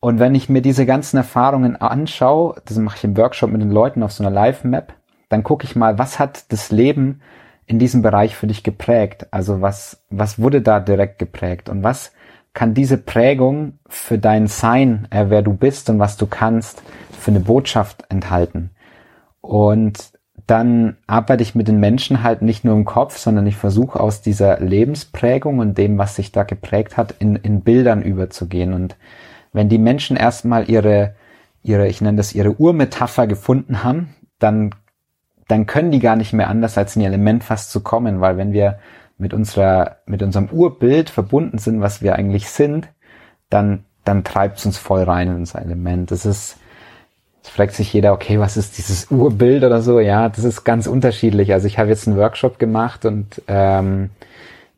Und 0.00 0.18
wenn 0.18 0.34
ich 0.34 0.48
mir 0.48 0.62
diese 0.62 0.86
ganzen 0.86 1.18
Erfahrungen 1.18 1.76
anschaue, 1.76 2.56
das 2.64 2.78
mache 2.78 2.96
ich 2.96 3.04
im 3.04 3.16
Workshop 3.16 3.50
mit 3.50 3.60
den 3.60 3.70
Leuten 3.70 4.02
auf 4.02 4.12
so 4.12 4.24
einer 4.24 4.34
Live-Map, 4.34 4.94
dann 5.28 5.44
gucke 5.44 5.64
ich 5.64 5.76
mal, 5.76 5.98
was 5.98 6.18
hat 6.18 6.50
das 6.52 6.70
Leben 6.72 7.20
in 7.70 7.78
diesem 7.78 8.02
Bereich 8.02 8.34
für 8.34 8.48
dich 8.48 8.64
geprägt? 8.64 9.28
Also 9.30 9.62
was, 9.62 10.02
was 10.10 10.40
wurde 10.40 10.60
da 10.60 10.80
direkt 10.80 11.20
geprägt? 11.20 11.68
Und 11.68 11.84
was 11.84 12.12
kann 12.52 12.74
diese 12.74 12.98
Prägung 12.98 13.78
für 13.88 14.18
dein 14.18 14.48
Sein, 14.48 15.06
äh, 15.10 15.26
wer 15.28 15.42
du 15.42 15.54
bist 15.54 15.88
und 15.88 16.00
was 16.00 16.16
du 16.16 16.26
kannst, 16.26 16.82
für 17.16 17.30
eine 17.30 17.38
Botschaft 17.38 18.02
enthalten? 18.08 18.70
Und 19.40 20.12
dann 20.48 20.96
arbeite 21.06 21.44
ich 21.44 21.54
mit 21.54 21.68
den 21.68 21.78
Menschen 21.78 22.24
halt 22.24 22.42
nicht 22.42 22.64
nur 22.64 22.74
im 22.74 22.84
Kopf, 22.84 23.16
sondern 23.18 23.46
ich 23.46 23.54
versuche 23.54 24.00
aus 24.00 24.20
dieser 24.20 24.58
Lebensprägung 24.58 25.60
und 25.60 25.78
dem, 25.78 25.96
was 25.96 26.16
sich 26.16 26.32
da 26.32 26.42
geprägt 26.42 26.96
hat, 26.96 27.14
in, 27.20 27.36
in 27.36 27.60
Bildern 27.60 28.02
überzugehen. 28.02 28.74
Und 28.74 28.96
wenn 29.52 29.68
die 29.68 29.78
Menschen 29.78 30.16
erstmal 30.16 30.68
ihre, 30.68 31.14
ihre, 31.62 31.86
ich 31.86 32.00
nenne 32.00 32.16
das 32.16 32.34
ihre 32.34 32.50
Urmetapher 32.50 33.28
gefunden 33.28 33.84
haben, 33.84 34.16
dann, 34.40 34.74
dann 35.50 35.66
können 35.66 35.90
die 35.90 35.98
gar 35.98 36.16
nicht 36.16 36.32
mehr 36.32 36.48
anders, 36.48 36.78
als 36.78 36.94
in 36.94 37.02
ihr 37.02 37.08
Element 37.08 37.42
fast 37.42 37.72
zu 37.72 37.80
kommen, 37.80 38.20
weil 38.20 38.36
wenn 38.36 38.52
wir 38.52 38.78
mit 39.18 39.34
unserer, 39.34 39.96
mit 40.06 40.22
unserem 40.22 40.48
Urbild 40.50 41.10
verbunden 41.10 41.58
sind, 41.58 41.80
was 41.80 42.02
wir 42.02 42.14
eigentlich 42.14 42.48
sind, 42.48 42.88
dann, 43.50 43.84
dann 44.04 44.22
treibt 44.22 44.58
es 44.58 44.66
uns 44.66 44.78
voll 44.78 45.02
rein 45.02 45.28
in 45.28 45.34
unser 45.34 45.60
Element. 45.60 46.10
Das 46.10 46.24
ist, 46.24 46.56
es 47.42 47.48
fragt 47.50 47.74
sich 47.74 47.92
jeder, 47.92 48.12
okay, 48.12 48.38
was 48.38 48.56
ist 48.56 48.78
dieses 48.78 49.10
Urbild 49.10 49.64
oder 49.64 49.82
so? 49.82 49.98
Ja, 49.98 50.28
das 50.28 50.44
ist 50.44 50.64
ganz 50.64 50.86
unterschiedlich. 50.86 51.52
Also 51.52 51.66
ich 51.66 51.78
habe 51.78 51.88
jetzt 51.88 52.06
einen 52.06 52.16
Workshop 52.16 52.58
gemacht 52.58 53.04
und 53.04 53.42
ähm, 53.48 54.10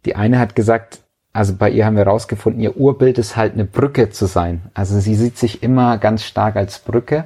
die 0.06 0.16
eine 0.16 0.38
hat 0.38 0.56
gesagt, 0.56 1.00
also 1.34 1.54
bei 1.54 1.70
ihr 1.70 1.86
haben 1.86 1.96
wir 1.96 2.06
rausgefunden, 2.06 2.60
ihr 2.60 2.76
Urbild 2.76 3.18
ist 3.18 3.36
halt 3.36 3.54
eine 3.54 3.64
Brücke 3.64 4.10
zu 4.10 4.26
sein. 4.26 4.62
Also 4.74 4.98
sie 5.00 5.14
sieht 5.14 5.38
sich 5.38 5.62
immer 5.62 5.98
ganz 5.98 6.24
stark 6.24 6.56
als 6.56 6.78
Brücke, 6.78 7.24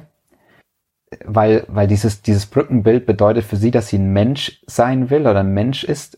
weil, 1.25 1.63
weil 1.67 1.87
dieses, 1.87 2.21
dieses 2.21 2.45
Brückenbild 2.45 3.05
bedeutet 3.05 3.45
für 3.45 3.55
sie, 3.55 3.71
dass 3.71 3.87
sie 3.87 3.97
ein 3.97 4.11
Mensch 4.11 4.61
sein 4.67 5.09
will 5.09 5.21
oder 5.21 5.39
ein 5.39 5.53
Mensch 5.53 5.83
ist, 5.83 6.17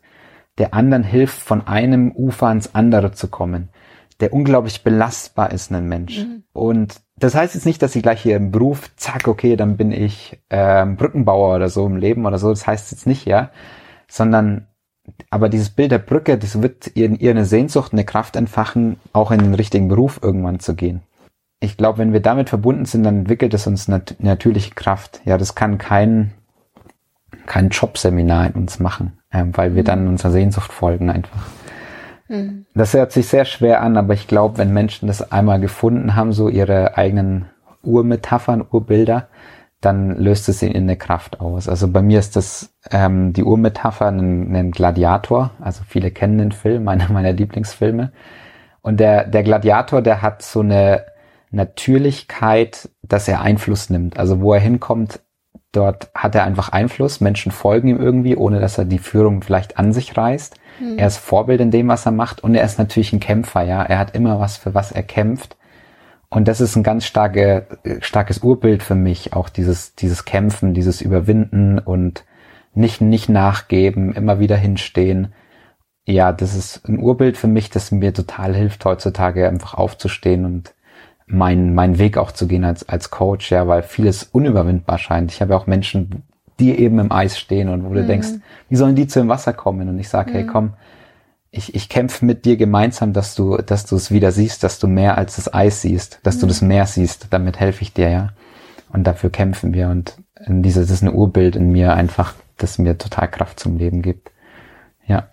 der 0.57 0.73
anderen 0.73 1.03
hilft, 1.03 1.39
von 1.39 1.67
einem 1.67 2.11
Ufer 2.11 2.47
ans 2.47 2.73
andere 2.73 3.11
zu 3.11 3.27
kommen, 3.27 3.69
der 4.19 4.33
unglaublich 4.33 4.83
belastbar 4.83 5.51
ist, 5.51 5.71
ein 5.71 5.87
Mensch. 5.87 6.19
Mhm. 6.19 6.43
Und 6.53 7.01
das 7.17 7.35
heißt 7.35 7.55
jetzt 7.55 7.65
nicht, 7.65 7.81
dass 7.81 7.93
sie 7.93 8.01
gleich 8.01 8.21
hier 8.21 8.35
im 8.35 8.51
Beruf, 8.51 8.89
zack, 8.95 9.27
okay, 9.27 9.55
dann 9.55 9.77
bin 9.77 9.91
ich 9.91 10.39
ähm, 10.49 10.97
Brückenbauer 10.97 11.55
oder 11.55 11.69
so 11.69 11.85
im 11.85 11.97
Leben 11.97 12.25
oder 12.25 12.37
so. 12.37 12.49
Das 12.49 12.67
heißt 12.67 12.91
jetzt 12.91 13.07
nicht, 13.07 13.25
ja, 13.25 13.51
sondern 14.07 14.67
aber 15.29 15.49
dieses 15.49 15.69
Bild 15.69 15.91
der 15.91 15.99
Brücke, 15.99 16.37
das 16.37 16.61
wird 16.61 16.87
in 16.87 17.17
ihr 17.17 17.31
eine 17.31 17.45
Sehnsucht, 17.45 17.93
eine 17.93 18.05
Kraft 18.05 18.35
entfachen, 18.35 18.97
auch 19.13 19.31
in 19.31 19.39
den 19.39 19.55
richtigen 19.55 19.87
Beruf 19.87 20.19
irgendwann 20.21 20.59
zu 20.59 20.75
gehen. 20.75 21.01
Ich 21.59 21.77
glaube, 21.77 21.97
wenn 21.97 22.13
wir 22.13 22.21
damit 22.21 22.49
verbunden 22.49 22.85
sind, 22.85 23.03
dann 23.03 23.19
entwickelt 23.19 23.53
es 23.53 23.67
uns 23.67 23.87
nat 23.87 24.15
natürliche 24.19 24.75
Kraft. 24.75 25.21
Ja, 25.25 25.37
das 25.37 25.55
kann 25.55 25.77
kein, 25.77 26.31
kein 27.45 27.69
Jobseminar 27.69 28.47
in 28.47 28.53
uns 28.53 28.79
machen, 28.79 29.19
äh, 29.29 29.43
weil 29.51 29.75
wir 29.75 29.83
mhm. 29.83 29.87
dann 29.87 30.07
unserer 30.07 30.31
Sehnsucht 30.31 30.71
folgen 30.71 31.09
einfach. 31.09 31.47
Mhm. 32.29 32.65
Das 32.73 32.93
hört 32.93 33.11
sich 33.11 33.27
sehr 33.27 33.45
schwer 33.45 33.81
an, 33.81 33.97
aber 33.97 34.13
ich 34.13 34.27
glaube, 34.27 34.57
wenn 34.57 34.71
Menschen 34.71 35.07
das 35.07 35.31
einmal 35.31 35.59
gefunden 35.59 36.15
haben, 36.15 36.31
so 36.31 36.47
ihre 36.47 36.97
eigenen 36.97 37.45
Urmetaphern, 37.83 38.63
Urbilder, 38.69 39.27
dann 39.81 40.17
löst 40.17 40.49
es 40.49 40.61
in 40.61 40.75
eine 40.75 40.97
Kraft 40.97 41.39
aus. 41.39 41.69
Also 41.69 41.87
bei 41.87 42.01
mir 42.01 42.19
ist 42.19 42.35
das 42.35 42.73
ähm, 42.91 43.31
die 43.33 43.43
Urmetapher 43.43 44.07
ein, 44.07 44.55
ein 44.55 44.71
Gladiator. 44.71 45.51
Also 45.61 45.83
viele 45.87 46.11
kennen 46.11 46.37
den 46.37 46.51
Film, 46.51 46.87
einer 46.89 47.09
meiner 47.11 47.33
Lieblingsfilme. 47.33 48.11
Und 48.81 48.99
der, 48.99 49.25
der 49.25 49.43
Gladiator, 49.43 50.01
der 50.01 50.21
hat 50.21 50.41
so 50.41 50.61
eine 50.61 51.03
Natürlichkeit, 51.51 52.89
dass 53.01 53.27
er 53.27 53.41
Einfluss 53.41 53.89
nimmt. 53.89 54.19
Also 54.19 54.41
wo 54.41 54.53
er 54.53 54.59
hinkommt, 54.59 55.21
dort 55.71 56.11
hat 56.15 56.35
er 56.35 56.43
einfach 56.43 56.69
Einfluss. 56.69 57.21
Menschen 57.21 57.51
folgen 57.51 57.87
ihm 57.87 57.99
irgendwie, 57.99 58.35
ohne 58.35 58.59
dass 58.59 58.77
er 58.77 58.85
die 58.85 58.99
Führung 58.99 59.41
vielleicht 59.41 59.77
an 59.77 59.93
sich 59.93 60.15
reißt. 60.15 60.55
Mhm. 60.79 60.97
Er 60.97 61.07
ist 61.07 61.17
Vorbild 61.17 61.61
in 61.61 61.71
dem, 61.71 61.87
was 61.87 62.05
er 62.05 62.11
macht. 62.11 62.43
Und 62.43 62.55
er 62.55 62.63
ist 62.63 62.79
natürlich 62.79 63.13
ein 63.13 63.19
Kämpfer, 63.19 63.63
ja. 63.63 63.83
Er 63.83 63.99
hat 63.99 64.15
immer 64.15 64.39
was, 64.39 64.57
für 64.57 64.73
was 64.73 64.91
er 64.91 65.03
kämpft. 65.03 65.57
Und 66.29 66.47
das 66.47 66.61
ist 66.61 66.75
ein 66.75 66.83
ganz 66.83 67.05
starke, 67.05 67.65
starkes 68.01 68.39
Urbild 68.39 68.83
für 68.83 68.95
mich, 68.95 69.33
auch 69.33 69.49
dieses, 69.49 69.95
dieses 69.95 70.25
Kämpfen, 70.25 70.75
dieses 70.75 71.01
Überwinden 71.01 71.79
und 71.79 72.23
nicht, 72.75 73.01
nicht 73.01 73.29
nachgeben, 73.29 74.13
immer 74.13 74.39
wieder 74.39 74.55
hinstehen. 74.55 75.33
Ja, 76.05 76.31
das 76.31 76.55
ist 76.55 76.87
ein 76.87 76.99
Urbild 76.99 77.35
für 77.35 77.47
mich, 77.47 77.71
das 77.71 77.91
mir 77.91 78.13
total 78.13 78.55
hilft, 78.55 78.85
heutzutage 78.85 79.47
einfach 79.47 79.73
aufzustehen 79.73 80.45
und 80.45 80.75
meinen 81.29 81.75
mein 81.75 81.99
Weg 81.99 82.17
auch 82.17 82.31
zu 82.31 82.47
gehen 82.47 82.63
als, 82.63 82.87
als 82.89 83.11
Coach, 83.11 83.51
ja, 83.51 83.67
weil 83.67 83.83
vieles 83.83 84.23
unüberwindbar 84.23 84.97
scheint. 84.97 85.31
Ich 85.31 85.41
habe 85.41 85.53
ja 85.53 85.59
auch 85.59 85.67
Menschen, 85.67 86.23
die 86.59 86.77
eben 86.77 86.99
im 86.99 87.11
Eis 87.11 87.39
stehen 87.39 87.69
und 87.69 87.85
wo 87.85 87.93
du 87.93 88.01
mhm. 88.01 88.07
denkst, 88.07 88.29
wie 88.67 88.75
sollen 88.75 88.95
die 88.95 89.07
zu 89.07 89.19
dem 89.19 89.29
Wasser 89.29 89.53
kommen? 89.53 89.87
Und 89.87 89.99
ich 89.99 90.09
sage, 90.09 90.31
mhm. 90.31 90.35
hey, 90.35 90.45
komm, 90.47 90.73
ich, 91.51 91.73
ich 91.75 91.87
kämpfe 91.87 92.25
mit 92.25 92.45
dir 92.45 92.57
gemeinsam, 92.57 93.13
dass 93.13 93.35
du, 93.35 93.57
dass 93.57 93.85
du 93.85 93.95
es 93.95 94.11
wieder 94.11 94.31
siehst, 94.31 94.63
dass 94.63 94.79
du 94.79 94.87
mehr 94.87 95.17
als 95.17 95.37
das 95.37 95.53
Eis 95.53 95.81
siehst, 95.81 96.19
dass 96.23 96.37
mhm. 96.37 96.41
du 96.41 96.47
das 96.47 96.61
Meer 96.61 96.85
siehst. 96.85 97.27
Damit 97.29 97.59
helfe 97.59 97.83
ich 97.83 97.93
dir, 97.93 98.09
ja. 98.09 98.29
Und 98.91 99.05
dafür 99.05 99.29
kämpfen 99.29 99.73
wir. 99.73 99.89
Und 99.89 100.15
dieses 100.47 100.87
das 100.87 100.97
ist 100.97 101.03
ein 101.03 101.13
Urbild 101.13 101.55
in 101.55 101.71
mir 101.71 101.93
einfach, 101.93 102.33
das 102.57 102.79
mir 102.79 102.97
total 102.97 103.29
Kraft 103.29 103.59
zum 103.59 103.77
Leben 103.77 104.01
gibt. 104.01 104.31
Ja. 105.05 105.29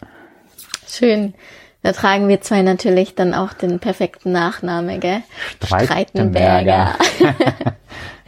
Schön. 0.86 1.34
Da 1.82 1.92
tragen 1.92 2.28
wir 2.28 2.40
zwei 2.40 2.62
natürlich 2.62 3.14
dann 3.14 3.34
auch 3.34 3.52
den 3.52 3.78
perfekten 3.78 4.32
Nachname, 4.32 4.98
gell? 4.98 5.22
Streitenberger. 5.64 6.96
Streitenberger. 6.98 7.56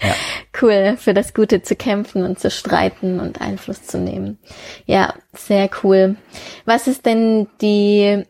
ja. 0.02 0.14
Cool, 0.60 0.96
für 0.96 1.14
das 1.14 1.34
Gute 1.34 1.62
zu 1.62 1.74
kämpfen 1.76 2.24
und 2.24 2.38
zu 2.38 2.50
streiten 2.50 3.20
und 3.20 3.40
Einfluss 3.40 3.84
zu 3.84 3.98
nehmen. 3.98 4.38
Ja, 4.86 5.14
sehr 5.32 5.68
cool. 5.82 6.16
Was 6.64 6.86
ist 6.86 7.06
denn 7.06 7.48
die 7.60 8.24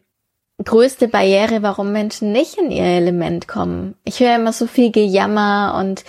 größte 0.64 1.08
Barriere, 1.08 1.62
warum 1.62 1.92
Menschen 1.92 2.32
nicht 2.32 2.58
in 2.58 2.70
ihr 2.70 2.84
Element 2.84 3.48
kommen? 3.48 3.94
Ich 4.04 4.20
höre 4.20 4.36
immer 4.36 4.52
so 4.52 4.66
viel 4.66 4.90
Gejammer 4.90 5.76
und 5.78 6.04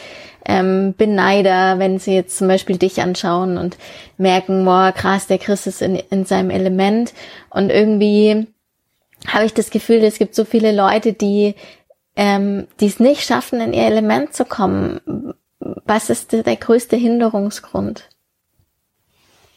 ähm, 0.45 0.95
Beneider, 0.97 1.79
wenn 1.79 1.99
sie 1.99 2.13
jetzt 2.13 2.37
zum 2.37 2.47
Beispiel 2.47 2.77
dich 2.77 3.01
anschauen 3.01 3.57
und 3.57 3.77
merken, 4.17 4.65
boah, 4.65 4.91
krass, 4.91 5.27
der 5.27 5.37
Chris 5.37 5.67
ist 5.67 5.81
in, 5.81 5.95
in 5.95 6.25
seinem 6.25 6.49
Element 6.49 7.13
und 7.49 7.69
irgendwie 7.69 8.47
habe 9.27 9.45
ich 9.45 9.53
das 9.53 9.69
Gefühl, 9.69 10.03
es 10.03 10.17
gibt 10.17 10.35
so 10.35 10.45
viele 10.45 10.71
Leute, 10.71 11.13
die 11.13 11.55
ähm, 12.15 12.67
die 12.81 12.87
es 12.87 12.99
nicht 12.99 13.23
schaffen, 13.23 13.61
in 13.61 13.71
ihr 13.71 13.85
Element 13.85 14.33
zu 14.33 14.43
kommen. 14.43 15.33
Was 15.59 16.09
ist 16.09 16.33
der 16.33 16.55
größte 16.57 16.97
Hinderungsgrund? 16.97 18.09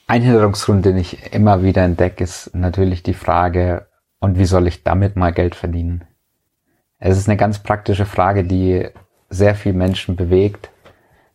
Ein 0.06 0.22
Hinderungsgrund, 0.22 0.84
den 0.84 0.96
ich 0.96 1.32
immer 1.32 1.64
wieder 1.64 1.82
entdecke, 1.82 2.22
ist 2.22 2.54
natürlich 2.54 3.02
die 3.02 3.14
Frage, 3.14 3.88
und 4.20 4.38
wie 4.38 4.44
soll 4.44 4.68
ich 4.68 4.84
damit 4.84 5.16
mal 5.16 5.32
Geld 5.32 5.56
verdienen? 5.56 6.04
Es 6.98 7.18
ist 7.18 7.28
eine 7.28 7.36
ganz 7.36 7.58
praktische 7.58 8.06
Frage, 8.06 8.44
die 8.44 8.88
sehr 9.28 9.56
viel 9.56 9.72
Menschen 9.72 10.14
bewegt. 10.14 10.70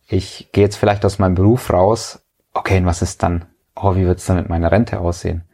Ich 0.06 0.50
gehe 0.52 0.64
jetzt 0.64 0.76
vielleicht 0.76 1.04
aus 1.04 1.18
meinem 1.18 1.34
Beruf 1.34 1.70
raus. 1.70 2.26
Okay, 2.54 2.78
und 2.78 2.86
was 2.86 3.02
ist 3.02 3.22
dann? 3.22 3.44
Oh, 3.76 3.96
wie 3.96 4.06
wird 4.06 4.18
es 4.18 4.24
dann 4.24 4.38
mit 4.38 4.48
meiner 4.48 4.72
Rente 4.72 5.00
aussehen? 5.00 5.44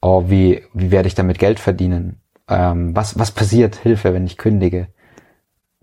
Oh, 0.00 0.24
wie, 0.28 0.62
wie 0.72 0.90
werde 0.90 1.08
ich 1.08 1.14
damit 1.14 1.38
Geld 1.38 1.60
verdienen? 1.60 2.20
Ähm, 2.48 2.94
was, 2.96 3.18
was 3.18 3.30
passiert? 3.30 3.76
Hilfe, 3.76 4.14
wenn 4.14 4.26
ich 4.26 4.38
kündige. 4.38 4.88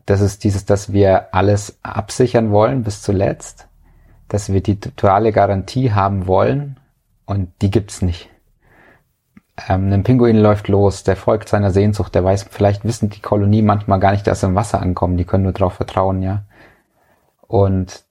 Das 0.05 0.21
ist 0.21 0.43
dieses, 0.43 0.65
dass 0.65 0.93
wir 0.93 1.33
alles 1.33 1.79
absichern 1.83 2.51
wollen 2.51 2.83
bis 2.83 3.01
zuletzt, 3.01 3.67
dass 4.29 4.51
wir 4.51 4.61
die 4.61 4.79
totale 4.79 5.31
Garantie 5.31 5.91
haben 5.91 6.27
wollen 6.27 6.79
und 7.25 7.49
die 7.61 7.71
gibt's 7.71 8.01
nicht. 8.01 8.29
Ähm, 9.67 9.91
ein 9.91 10.03
Pinguin 10.03 10.37
läuft 10.37 10.67
los, 10.67 11.03
der 11.03 11.15
folgt 11.17 11.49
seiner 11.49 11.71
Sehnsucht, 11.71 12.15
der 12.15 12.23
weiß, 12.23 12.47
vielleicht 12.49 12.85
wissen 12.85 13.09
die 13.09 13.21
Kolonie 13.21 13.61
manchmal 13.61 13.99
gar 13.99 14.11
nicht, 14.11 14.27
dass 14.27 14.41
sie 14.41 14.47
im 14.47 14.55
Wasser 14.55 14.81
ankommen, 14.81 15.17
die 15.17 15.25
können 15.25 15.43
nur 15.43 15.53
darauf 15.53 15.73
vertrauen, 15.73 16.21
ja. 16.21 16.45
Und 17.41 18.05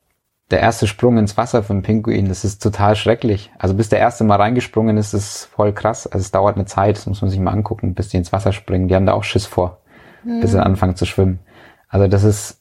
der 0.50 0.60
erste 0.60 0.86
Sprung 0.86 1.18
ins 1.18 1.36
Wasser 1.36 1.62
von 1.62 1.82
Pinguin, 1.82 2.28
das 2.28 2.44
ist 2.44 2.62
total 2.62 2.94
schrecklich. 2.94 3.50
Also 3.58 3.74
bis 3.74 3.88
der 3.88 3.98
erste 3.98 4.24
mal 4.24 4.36
reingesprungen 4.36 4.96
ist, 4.96 5.12
ist 5.12 5.46
voll 5.46 5.72
krass. 5.72 6.06
Also 6.06 6.22
es 6.22 6.30
dauert 6.30 6.56
eine 6.56 6.66
Zeit, 6.66 6.96
das 6.96 7.06
muss 7.06 7.20
man 7.20 7.30
sich 7.30 7.40
mal 7.40 7.50
angucken, 7.50 7.94
bis 7.94 8.08
die 8.08 8.16
ins 8.16 8.32
Wasser 8.32 8.52
springen. 8.52 8.88
Die 8.88 8.94
haben 8.94 9.06
da 9.06 9.12
auch 9.14 9.24
Schiss 9.24 9.46
vor, 9.46 9.80
mhm. 10.24 10.40
bis 10.40 10.52
sie 10.52 10.62
anfangen 10.62 10.94
zu 10.94 11.04
schwimmen. 11.04 11.40
Also 11.88 12.06
das 12.06 12.22
ist 12.24 12.60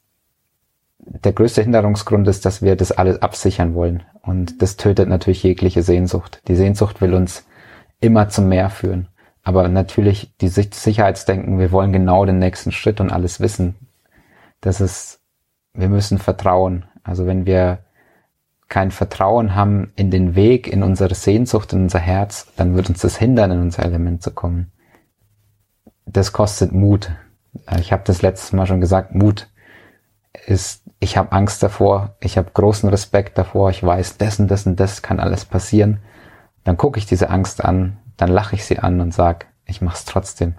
der 1.06 1.34
größte 1.34 1.62
Hinderungsgrund 1.62 2.28
ist, 2.28 2.46
dass 2.46 2.62
wir 2.62 2.76
das 2.76 2.92
alles 2.92 3.22
absichern 3.22 3.76
wollen. 3.76 4.04
Und 4.22 4.62
das 4.62 4.78
tötet 4.78 5.08
natürlich 5.08 5.44
jegliche 5.44 5.84
Sehnsucht. 5.84 6.42
Die 6.48 6.56
Sehnsucht 6.56 7.00
will 7.02 7.14
uns 7.14 7.46
immer 8.00 8.30
zum 8.30 8.50
Meer 8.50 8.70
führen. 8.70 9.08
Aber 9.44 9.68
natürlich 9.68 10.34
die 10.42 10.48
Sicherheitsdenken, 10.48 11.60
wir 11.60 11.72
wollen 11.72 11.94
genau 11.94 12.26
den 12.26 12.40
nächsten 12.40 12.72
Schritt 12.72 13.00
und 13.00 13.12
alles 13.12 13.40
wissen. 13.40 13.76
Das 14.62 14.82
ist, 14.82 15.20
wir 15.74 15.90
müssen 15.90 16.18
vertrauen. 16.18 16.86
Also 17.06 17.28
wenn 17.28 17.46
wir 17.46 17.80
kein 18.68 18.92
Vertrauen 18.92 19.56
haben 19.56 19.94
in 19.96 20.10
den 20.10 20.36
Weg, 20.36 20.68
in 20.68 20.82
unsere 20.82 21.14
Sehnsucht, 21.14 21.72
in 21.72 21.84
unser 21.84 22.00
Herz, 22.00 22.48
dann 22.58 22.76
wird 22.76 22.90
uns 22.90 23.00
das 23.02 23.16
hindern, 23.16 23.52
in 23.52 23.62
unser 23.62 23.84
Element 23.84 24.24
zu 24.24 24.32
kommen. 24.32 24.72
Das 26.08 26.34
kostet 26.34 26.72
Mut. 26.72 27.12
Ich 27.80 27.94
habe 27.94 28.04
das 28.06 28.22
letztes 28.22 28.52
Mal 28.54 28.66
schon 28.66 28.82
gesagt, 28.82 29.14
Mut 29.14 29.48
ist, 30.48 30.84
ich 31.00 31.16
habe 31.16 31.32
Angst 31.32 31.62
davor, 31.62 32.16
ich 32.20 32.38
habe 32.38 32.52
großen 32.54 32.90
Respekt 32.90 33.38
davor, 33.38 33.70
ich 33.70 33.84
weiß, 33.84 34.18
das 34.18 34.40
und 34.40 34.50
das 34.50 34.66
und 34.66 34.80
das 34.80 35.02
kann 35.02 35.20
alles 35.20 35.46
passieren. 35.46 36.00
Dann 36.64 36.78
gucke 36.78 36.98
ich 36.98 37.06
diese 37.06 37.30
Angst 37.30 37.64
an, 37.64 37.98
dann 38.18 38.30
lache 38.30 38.56
ich 38.56 38.66
sie 38.66 38.80
an 38.80 39.00
und 39.00 39.14
sag, 39.14 39.46
ich 39.66 39.82
mache 39.82 39.98
es 39.98 40.06
trotzdem. 40.06 40.56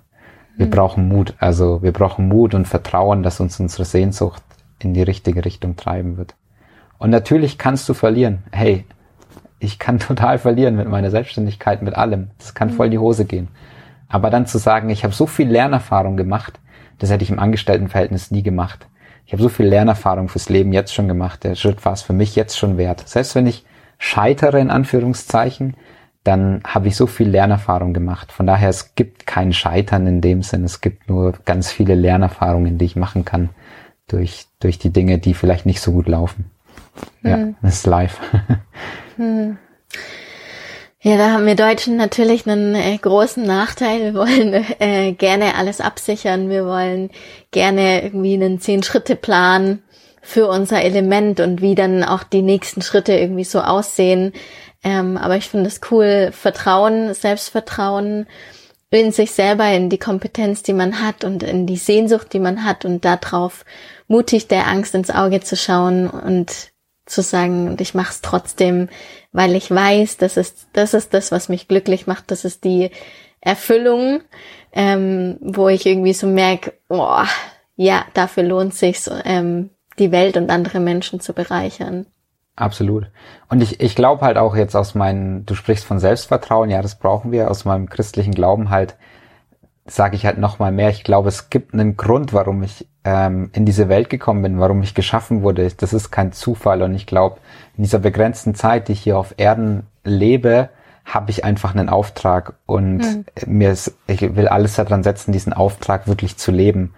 Wir 0.56 0.66
mhm. 0.66 0.70
brauchen 0.70 1.08
Mut, 1.08 1.34
also 1.38 1.82
wir 1.82 1.92
brauchen 1.92 2.28
Mut 2.28 2.54
und 2.54 2.66
Vertrauen, 2.66 3.24
dass 3.24 3.40
uns 3.40 3.58
unsere 3.58 3.84
Sehnsucht 3.84 4.42
in 4.78 4.94
die 4.94 5.02
richtige 5.02 5.44
Richtung 5.44 5.76
treiben 5.76 6.16
wird. 6.16 6.34
Und 6.98 7.10
natürlich 7.10 7.58
kannst 7.58 7.88
du 7.88 7.94
verlieren. 7.94 8.42
Hey, 8.52 8.84
ich 9.58 9.78
kann 9.78 9.98
total 10.00 10.38
verlieren 10.38 10.76
mit 10.76 10.88
meiner 10.88 11.10
Selbstständigkeit, 11.10 11.82
mit 11.82 11.94
allem. 11.94 12.30
Das 12.38 12.54
kann 12.54 12.70
voll 12.70 12.86
in 12.86 12.92
die 12.92 12.98
Hose 12.98 13.24
gehen. 13.24 13.48
Aber 14.08 14.30
dann 14.30 14.46
zu 14.46 14.58
sagen, 14.58 14.90
ich 14.90 15.04
habe 15.04 15.14
so 15.14 15.26
viel 15.26 15.48
Lernerfahrung 15.48 16.16
gemacht, 16.16 16.60
das 16.98 17.10
hätte 17.10 17.24
ich 17.24 17.30
im 17.30 17.38
Angestelltenverhältnis 17.38 18.30
nie 18.30 18.42
gemacht. 18.42 18.86
Ich 19.26 19.32
habe 19.32 19.42
so 19.42 19.48
viel 19.48 19.66
Lernerfahrung 19.66 20.28
fürs 20.28 20.48
Leben 20.48 20.72
jetzt 20.72 20.94
schon 20.94 21.08
gemacht. 21.08 21.42
Der 21.42 21.56
Schritt 21.56 21.84
war 21.84 21.92
es 21.92 22.02
für 22.02 22.12
mich 22.12 22.36
jetzt 22.36 22.56
schon 22.56 22.78
wert. 22.78 23.08
Selbst 23.08 23.34
wenn 23.34 23.46
ich 23.46 23.66
scheitere 23.98 24.60
in 24.60 24.70
Anführungszeichen, 24.70 25.76
dann 26.22 26.62
habe 26.64 26.88
ich 26.88 26.96
so 26.96 27.06
viel 27.06 27.28
Lernerfahrung 27.28 27.92
gemacht. 27.92 28.32
Von 28.32 28.46
daher, 28.46 28.68
es 28.68 28.94
gibt 28.94 29.26
kein 29.26 29.52
Scheitern 29.52 30.06
in 30.06 30.20
dem 30.20 30.42
Sinn. 30.42 30.64
Es 30.64 30.80
gibt 30.80 31.08
nur 31.08 31.34
ganz 31.44 31.70
viele 31.70 31.94
Lernerfahrungen, 31.94 32.78
die 32.78 32.84
ich 32.84 32.96
machen 32.96 33.24
kann 33.24 33.50
durch, 34.08 34.45
durch 34.66 34.78
die 34.78 34.90
Dinge, 34.90 35.18
die 35.18 35.32
vielleicht 35.32 35.64
nicht 35.64 35.80
so 35.80 35.92
gut 35.92 36.08
laufen. 36.08 36.50
Hm. 37.22 37.30
Ja, 37.30 37.54
das 37.62 37.74
ist 37.76 37.86
live. 37.86 38.20
Hm. 39.16 39.56
Ja, 41.00 41.16
da 41.16 41.30
haben 41.30 41.46
wir 41.46 41.54
Deutschen 41.54 41.96
natürlich 41.96 42.46
einen 42.46 42.74
äh, 42.74 42.98
großen 42.98 43.42
Nachteil. 43.42 44.02
Wir 44.02 44.12
wollen 44.12 44.52
äh, 44.78 45.12
gerne 45.12 45.54
alles 45.54 45.80
absichern. 45.80 46.50
Wir 46.50 46.66
wollen 46.66 47.08
gerne 47.50 48.04
irgendwie 48.04 48.34
einen 48.34 48.60
Zehn-Schritte-Plan 48.60 49.82
für 50.20 50.48
unser 50.48 50.82
Element 50.82 51.40
und 51.40 51.62
wie 51.62 51.74
dann 51.74 52.04
auch 52.04 52.24
die 52.24 52.42
nächsten 52.42 52.82
Schritte 52.82 53.14
irgendwie 53.14 53.44
so 53.44 53.62
aussehen. 53.62 54.34
Ähm, 54.84 55.16
aber 55.16 55.38
ich 55.38 55.48
finde 55.48 55.68
es 55.68 55.80
cool, 55.90 56.28
Vertrauen, 56.32 57.14
Selbstvertrauen 57.14 58.26
in 58.90 59.12
sich 59.12 59.32
selber, 59.32 59.68
in 59.72 59.90
die 59.90 59.98
Kompetenz, 59.98 60.62
die 60.62 60.72
man 60.72 61.00
hat 61.00 61.24
und 61.24 61.42
in 61.42 61.66
die 61.66 61.76
Sehnsucht, 61.76 62.32
die 62.32 62.38
man 62.38 62.64
hat 62.64 62.84
und 62.84 63.04
darauf 63.04 63.64
mutig 64.08 64.48
der 64.48 64.66
Angst 64.66 64.94
ins 64.94 65.10
Auge 65.10 65.40
zu 65.40 65.56
schauen 65.56 66.08
und 66.08 66.72
zu 67.06 67.22
sagen, 67.22 67.68
und 67.68 67.80
ich 67.80 67.94
mache 67.94 68.10
es 68.10 68.20
trotzdem, 68.20 68.88
weil 69.32 69.54
ich 69.54 69.70
weiß, 69.70 70.16
das 70.16 70.36
ist, 70.36 70.68
das 70.72 70.92
ist 70.92 71.14
das, 71.14 71.30
was 71.30 71.48
mich 71.48 71.68
glücklich 71.68 72.06
macht, 72.06 72.30
das 72.30 72.44
ist 72.44 72.64
die 72.64 72.90
Erfüllung, 73.40 74.22
ähm, 74.72 75.38
wo 75.40 75.68
ich 75.68 75.86
irgendwie 75.86 76.12
so 76.12 76.26
merke, 76.26 76.72
oh, 76.88 77.22
ja, 77.76 78.04
dafür 78.14 78.42
lohnt 78.42 78.74
sich's, 78.74 79.08
ähm, 79.24 79.70
die 79.98 80.10
Welt 80.10 80.36
und 80.36 80.50
andere 80.50 80.80
Menschen 80.80 81.20
zu 81.20 81.32
bereichern. 81.32 82.06
Absolut. 82.56 83.10
Und 83.48 83.62
ich, 83.62 83.80
ich 83.80 83.94
glaube 83.94 84.22
halt 84.24 84.38
auch 84.38 84.56
jetzt 84.56 84.74
aus 84.74 84.94
meinen, 84.94 85.44
du 85.44 85.54
sprichst 85.54 85.84
von 85.84 85.98
Selbstvertrauen, 85.98 86.70
ja, 86.70 86.82
das 86.82 86.98
brauchen 86.98 87.30
wir, 87.30 87.50
aus 87.50 87.64
meinem 87.64 87.88
christlichen 87.88 88.34
Glauben 88.34 88.70
halt, 88.70 88.96
sage 89.84 90.16
ich 90.16 90.26
halt 90.26 90.38
nochmal 90.38 90.72
mehr, 90.72 90.88
ich 90.88 91.04
glaube, 91.04 91.28
es 91.28 91.50
gibt 91.50 91.74
einen 91.74 91.96
Grund, 91.96 92.32
warum 92.32 92.62
ich 92.62 92.88
ähm, 93.06 93.50
in 93.52 93.64
diese 93.64 93.88
Welt 93.88 94.10
gekommen 94.10 94.42
bin, 94.42 94.58
warum 94.58 94.82
ich 94.82 94.94
geschaffen 94.94 95.42
wurde. 95.42 95.70
Das 95.70 95.92
ist 95.92 96.10
kein 96.10 96.32
Zufall 96.32 96.82
und 96.82 96.94
ich 96.94 97.06
glaube, 97.06 97.36
in 97.76 97.84
dieser 97.84 98.00
begrenzten 98.00 98.56
Zeit, 98.56 98.88
die 98.88 98.92
ich 98.92 99.00
hier 99.00 99.16
auf 99.16 99.34
Erden 99.36 99.86
lebe, 100.02 100.68
habe 101.04 101.30
ich 101.30 101.44
einfach 101.44 101.72
einen 101.72 101.88
Auftrag 101.88 102.54
und 102.66 102.98
mhm. 102.98 103.24
mir 103.46 103.70
ist, 103.70 103.94
ich 104.08 104.34
will 104.34 104.48
alles 104.48 104.74
daran 104.74 105.04
setzen, 105.04 105.30
diesen 105.30 105.52
Auftrag 105.52 106.08
wirklich 106.08 106.36
zu 106.36 106.50
leben. 106.50 106.94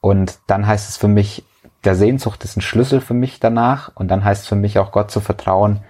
Und 0.00 0.38
dann 0.48 0.66
heißt 0.66 0.90
es 0.90 0.96
für 0.96 1.06
mich, 1.06 1.44
der 1.84 1.94
Sehnsucht 1.94 2.42
ist 2.42 2.56
ein 2.56 2.60
Schlüssel 2.60 3.00
für 3.00 3.14
mich 3.14 3.38
danach 3.38 3.92
und 3.94 4.08
dann 4.08 4.24
heißt 4.24 4.42
es 4.42 4.48
für 4.48 4.56
mich 4.56 4.80
auch 4.80 4.90
Gott 4.90 5.12
zu 5.12 5.20
vertrauen, 5.20 5.80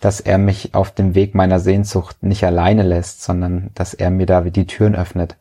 dass 0.00 0.20
er 0.20 0.38
mich 0.38 0.74
auf 0.74 0.92
dem 0.92 1.14
Weg 1.14 1.34
meiner 1.34 1.60
Sehnsucht 1.60 2.22
nicht 2.22 2.42
alleine 2.42 2.84
lässt, 2.84 3.22
sondern 3.22 3.68
dass 3.74 3.92
er 3.92 4.08
mir 4.08 4.24
da 4.24 4.40
die 4.40 4.66
Türen 4.66 4.96
öffnet. 4.96 5.36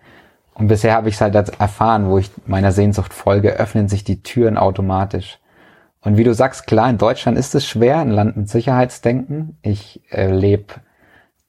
Und 0.59 0.67
bisher 0.67 0.93
habe 0.93 1.07
ich 1.07 1.15
es 1.15 1.21
halt 1.21 1.35
erfahren, 1.35 2.09
wo 2.09 2.17
ich 2.17 2.29
meiner 2.45 2.73
Sehnsucht 2.73 3.13
folge, 3.13 3.53
öffnen 3.53 3.87
sich 3.87 4.03
die 4.03 4.21
Türen 4.21 4.57
automatisch. 4.57 5.39
Und 6.01 6.17
wie 6.17 6.25
du 6.25 6.33
sagst, 6.33 6.67
klar, 6.67 6.89
in 6.89 6.97
Deutschland 6.97 7.37
ist 7.37 7.55
es 7.55 7.65
schwer, 7.65 7.99
ein 7.99 8.11
Land 8.11 8.35
mit 8.37 8.49
Sicherheitsdenken. 8.49 9.57
Ich 9.61 10.01
erlebe 10.09 10.73
äh, 10.75 10.79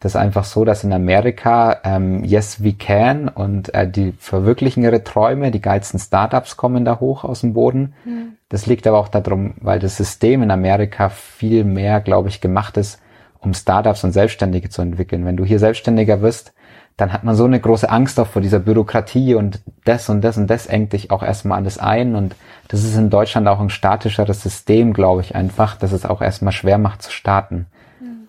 das 0.00 0.16
einfach 0.16 0.44
so, 0.44 0.64
dass 0.64 0.82
in 0.82 0.92
Amerika 0.92 1.80
ähm, 1.84 2.24
Yes 2.24 2.64
We 2.64 2.72
Can 2.72 3.28
und 3.28 3.74
äh, 3.74 3.88
die 3.88 4.12
verwirklichen 4.12 4.82
ihre 4.82 5.04
Träume, 5.04 5.50
die 5.50 5.60
geilsten 5.60 6.00
Startups 6.00 6.56
kommen 6.56 6.86
da 6.86 7.00
hoch 7.00 7.22
aus 7.22 7.42
dem 7.42 7.52
Boden. 7.52 7.92
Mhm. 8.04 8.36
Das 8.48 8.66
liegt 8.66 8.86
aber 8.86 8.98
auch 8.98 9.08
darum, 9.08 9.54
weil 9.60 9.78
das 9.78 9.98
System 9.98 10.42
in 10.42 10.50
Amerika 10.50 11.10
viel 11.10 11.64
mehr, 11.64 12.00
glaube 12.00 12.30
ich, 12.30 12.40
gemacht 12.40 12.78
ist, 12.78 13.00
um 13.40 13.52
Startups 13.54 14.02
und 14.02 14.12
Selbstständige 14.12 14.70
zu 14.70 14.80
entwickeln. 14.80 15.26
Wenn 15.26 15.36
du 15.36 15.44
hier 15.44 15.58
Selbstständiger 15.58 16.22
wirst, 16.22 16.54
dann 17.00 17.12
hat 17.12 17.24
man 17.24 17.34
so 17.34 17.44
eine 17.44 17.60
große 17.60 17.88
Angst 17.88 18.20
auch 18.20 18.26
vor 18.26 18.42
dieser 18.42 18.58
Bürokratie 18.58 19.34
und 19.34 19.60
das 19.84 20.08
und 20.10 20.20
das 20.20 20.36
und 20.36 20.48
das 20.48 20.66
engt 20.66 20.92
dich 20.92 21.10
auch 21.10 21.22
erstmal 21.22 21.58
alles 21.58 21.78
ein 21.78 22.14
und 22.14 22.36
das 22.68 22.84
ist 22.84 22.96
in 22.96 23.08
Deutschland 23.08 23.48
auch 23.48 23.58
ein 23.58 23.70
statischeres 23.70 24.42
System, 24.42 24.92
glaube 24.92 25.22
ich 25.22 25.34
einfach, 25.34 25.76
dass 25.76 25.92
es 25.92 26.04
auch 26.04 26.20
erstmal 26.20 26.52
schwer 26.52 26.78
macht 26.78 27.02
zu 27.02 27.10
starten. 27.10 27.66
Mhm. 28.00 28.28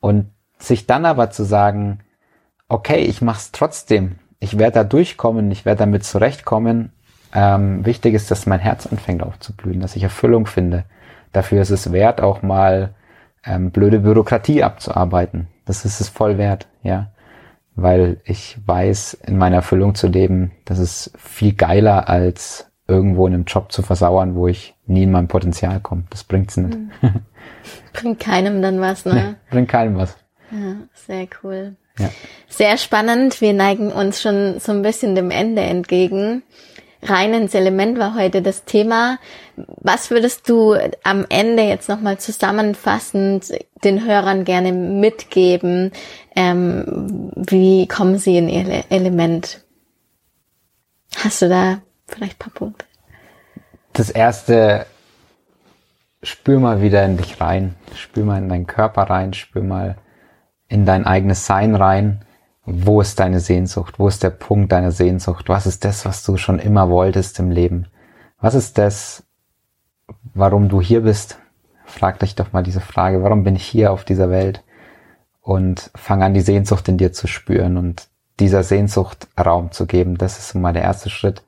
Und 0.00 0.30
sich 0.58 0.86
dann 0.86 1.04
aber 1.04 1.30
zu 1.30 1.42
sagen, 1.42 1.98
okay, 2.68 2.98
ich 2.98 3.22
mach's 3.22 3.50
trotzdem, 3.50 4.16
ich 4.38 4.56
werde 4.56 4.74
da 4.74 4.84
durchkommen, 4.84 5.50
ich 5.50 5.64
werde 5.64 5.80
damit 5.80 6.04
zurechtkommen. 6.04 6.92
Ähm, 7.34 7.84
wichtig 7.84 8.14
ist, 8.14 8.30
dass 8.30 8.46
mein 8.46 8.60
Herz 8.60 8.86
anfängt 8.86 9.22
aufzublühen, 9.22 9.80
dass 9.80 9.96
ich 9.96 10.02
Erfüllung 10.04 10.46
finde. 10.46 10.84
Dafür 11.32 11.62
ist 11.62 11.70
es 11.70 11.90
wert, 11.90 12.20
auch 12.20 12.42
mal 12.42 12.94
ähm, 13.44 13.72
blöde 13.72 14.00
Bürokratie 14.00 14.62
abzuarbeiten. 14.62 15.48
Das 15.64 15.84
ist 15.84 16.00
es 16.00 16.08
voll 16.08 16.38
wert, 16.38 16.68
ja 16.82 17.08
weil 17.74 18.20
ich 18.24 18.58
weiß, 18.64 19.14
in 19.26 19.38
meiner 19.38 19.56
Erfüllung 19.56 19.94
zu 19.94 20.06
leben, 20.08 20.52
das 20.64 20.78
ist 20.78 21.12
viel 21.16 21.54
geiler 21.54 22.08
als 22.08 22.70
irgendwo 22.88 23.26
in 23.26 23.34
einem 23.34 23.44
Job 23.44 23.72
zu 23.72 23.82
versauern, 23.82 24.34
wo 24.34 24.48
ich 24.48 24.74
nie 24.86 25.04
in 25.04 25.12
mein 25.12 25.28
Potenzial 25.28 25.80
komme. 25.80 26.04
Das 26.10 26.24
bringt's 26.24 26.56
nicht. 26.56 26.76
Mhm. 26.76 26.90
Bringt 27.92 28.20
keinem 28.20 28.62
dann 28.62 28.80
was, 28.80 29.04
ne? 29.04 29.14
Nee, 29.14 29.34
bringt 29.50 29.68
keinem 29.68 29.96
was. 29.96 30.16
Ja, 30.50 30.76
sehr 30.94 31.26
cool. 31.42 31.76
Ja. 31.98 32.10
Sehr 32.48 32.76
spannend. 32.78 33.40
Wir 33.40 33.52
neigen 33.52 33.92
uns 33.92 34.20
schon 34.20 34.58
so 34.58 34.72
ein 34.72 34.82
bisschen 34.82 35.14
dem 35.14 35.30
Ende 35.30 35.62
entgegen 35.62 36.42
rein 37.02 37.34
ins 37.34 37.54
Element 37.54 37.98
war 37.98 38.14
heute 38.14 38.42
das 38.42 38.64
Thema. 38.64 39.18
Was 39.56 40.10
würdest 40.10 40.48
du 40.48 40.74
am 41.02 41.26
Ende 41.28 41.62
jetzt 41.62 41.88
nochmal 41.88 42.18
zusammenfassend 42.18 43.52
den 43.84 44.04
Hörern 44.06 44.44
gerne 44.44 44.72
mitgeben? 44.72 45.92
Ähm, 46.36 47.32
wie 47.36 47.86
kommen 47.88 48.18
sie 48.18 48.36
in 48.36 48.48
ihr 48.48 48.84
Element? 48.90 49.64
Hast 51.16 51.42
du 51.42 51.48
da 51.48 51.82
vielleicht 52.06 52.36
ein 52.36 52.38
paar 52.38 52.54
Punkte? 52.54 52.86
Das 53.92 54.08
erste, 54.08 54.86
spür 56.22 56.60
mal 56.60 56.80
wieder 56.80 57.04
in 57.04 57.16
dich 57.16 57.40
rein, 57.40 57.74
spür 57.94 58.24
mal 58.24 58.38
in 58.38 58.48
deinen 58.48 58.66
Körper 58.66 59.02
rein, 59.02 59.34
spür 59.34 59.62
mal 59.62 59.96
in 60.68 60.86
dein 60.86 61.04
eigenes 61.04 61.46
Sein 61.46 61.74
rein 61.74 62.24
wo 62.64 63.00
ist 63.00 63.18
deine 63.18 63.40
Sehnsucht? 63.40 63.98
Wo 63.98 64.08
ist 64.08 64.22
der 64.22 64.30
Punkt 64.30 64.70
deiner 64.72 64.92
Sehnsucht? 64.92 65.48
Was 65.48 65.66
ist 65.66 65.84
das, 65.84 66.04
was 66.04 66.22
du 66.22 66.36
schon 66.36 66.58
immer 66.58 66.88
wolltest 66.90 67.38
im 67.38 67.50
Leben? 67.50 67.86
Was 68.40 68.54
ist 68.54 68.78
das, 68.78 69.24
warum 70.34 70.68
du 70.68 70.80
hier 70.80 71.02
bist? 71.02 71.38
Frag 71.84 72.20
dich 72.20 72.34
doch 72.34 72.52
mal 72.52 72.62
diese 72.62 72.80
Frage, 72.80 73.22
warum 73.22 73.44
bin 73.44 73.56
ich 73.56 73.64
hier 73.64 73.92
auf 73.92 74.04
dieser 74.04 74.30
Welt? 74.30 74.62
Und 75.40 75.90
fang 75.96 76.22
an, 76.22 76.34
die 76.34 76.40
Sehnsucht 76.40 76.88
in 76.88 76.98
dir 76.98 77.12
zu 77.12 77.26
spüren 77.26 77.76
und 77.76 78.06
dieser 78.38 78.62
Sehnsucht 78.62 79.26
Raum 79.38 79.72
zu 79.72 79.86
geben. 79.86 80.16
Das 80.16 80.38
ist 80.38 80.54
mal 80.54 80.72
der 80.72 80.82
erste 80.82 81.10
Schritt. 81.10 81.42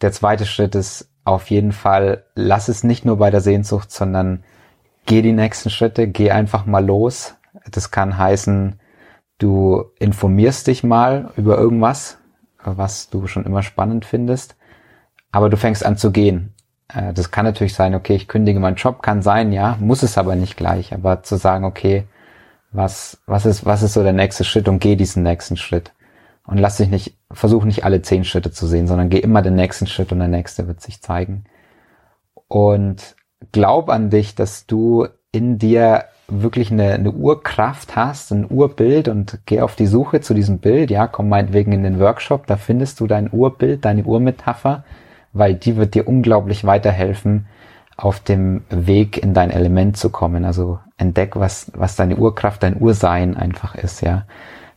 Der 0.00 0.10
zweite 0.10 0.44
Schritt 0.44 0.74
ist 0.74 1.08
auf 1.24 1.50
jeden 1.50 1.72
Fall, 1.72 2.24
lass 2.34 2.68
es 2.68 2.82
nicht 2.82 3.04
nur 3.04 3.18
bei 3.18 3.30
der 3.30 3.40
Sehnsucht, 3.40 3.92
sondern 3.92 4.42
geh 5.06 5.22
die 5.22 5.32
nächsten 5.32 5.70
Schritte, 5.70 6.08
geh 6.08 6.32
einfach 6.32 6.66
mal 6.66 6.84
los. 6.84 7.34
Das 7.70 7.92
kann 7.92 8.18
heißen, 8.18 8.79
Du 9.40 9.86
informierst 9.98 10.66
dich 10.66 10.84
mal 10.84 11.32
über 11.36 11.56
irgendwas, 11.56 12.18
was 12.62 13.08
du 13.08 13.26
schon 13.26 13.46
immer 13.46 13.62
spannend 13.62 14.04
findest, 14.04 14.54
aber 15.32 15.48
du 15.48 15.56
fängst 15.56 15.84
an 15.84 15.96
zu 15.96 16.12
gehen. 16.12 16.52
Äh, 16.88 17.14
das 17.14 17.30
kann 17.30 17.46
natürlich 17.46 17.72
sein, 17.72 17.94
okay, 17.94 18.14
ich 18.14 18.28
kündige 18.28 18.60
meinen 18.60 18.76
Job, 18.76 19.02
kann 19.02 19.22
sein, 19.22 19.50
ja, 19.50 19.78
muss 19.80 20.02
es 20.02 20.18
aber 20.18 20.36
nicht 20.36 20.58
gleich, 20.58 20.92
aber 20.92 21.22
zu 21.22 21.36
sagen, 21.36 21.64
okay, 21.64 22.04
was, 22.70 23.18
was 23.24 23.46
ist, 23.46 23.64
was 23.64 23.82
ist 23.82 23.94
so 23.94 24.02
der 24.02 24.12
nächste 24.12 24.44
Schritt 24.44 24.68
und 24.68 24.78
geh 24.78 24.94
diesen 24.94 25.22
nächsten 25.22 25.56
Schritt. 25.56 25.92
Und 26.46 26.58
lass 26.58 26.76
dich 26.76 26.90
nicht, 26.90 27.16
versuch 27.30 27.64
nicht 27.64 27.84
alle 27.84 28.02
zehn 28.02 28.24
Schritte 28.24 28.50
zu 28.50 28.66
sehen, 28.66 28.86
sondern 28.86 29.08
geh 29.08 29.20
immer 29.20 29.40
den 29.40 29.54
nächsten 29.54 29.86
Schritt 29.86 30.12
und 30.12 30.18
der 30.18 30.28
nächste 30.28 30.66
wird 30.66 30.82
sich 30.82 31.00
zeigen. 31.00 31.44
Und 32.46 33.16
glaub 33.52 33.88
an 33.88 34.10
dich, 34.10 34.34
dass 34.34 34.66
du 34.66 35.08
in 35.32 35.58
dir 35.58 36.04
wirklich 36.30 36.70
eine, 36.70 36.94
eine 36.94 37.12
Urkraft 37.12 37.96
hast, 37.96 38.32
ein 38.32 38.46
Urbild 38.48 39.08
und 39.08 39.40
geh 39.46 39.60
auf 39.60 39.76
die 39.76 39.86
Suche 39.86 40.20
zu 40.20 40.34
diesem 40.34 40.58
Bild, 40.58 40.90
ja, 40.90 41.06
komm 41.06 41.28
meinetwegen 41.28 41.72
in 41.72 41.82
den 41.82 42.00
Workshop, 42.00 42.46
da 42.46 42.56
findest 42.56 43.00
du 43.00 43.06
dein 43.06 43.30
Urbild, 43.32 43.84
deine 43.84 44.04
Urmetapher, 44.04 44.84
weil 45.32 45.54
die 45.54 45.76
wird 45.76 45.94
dir 45.94 46.08
unglaublich 46.08 46.64
weiterhelfen, 46.64 47.46
auf 47.96 48.20
dem 48.20 48.62
Weg 48.70 49.22
in 49.22 49.34
dein 49.34 49.50
Element 49.50 49.96
zu 49.96 50.10
kommen. 50.10 50.44
Also 50.44 50.78
entdeck, 50.96 51.36
was, 51.36 51.70
was 51.74 51.96
deine 51.96 52.16
Urkraft, 52.16 52.62
dein 52.62 52.80
Ursein 52.80 53.36
einfach 53.36 53.74
ist, 53.74 54.00
ja. 54.00 54.26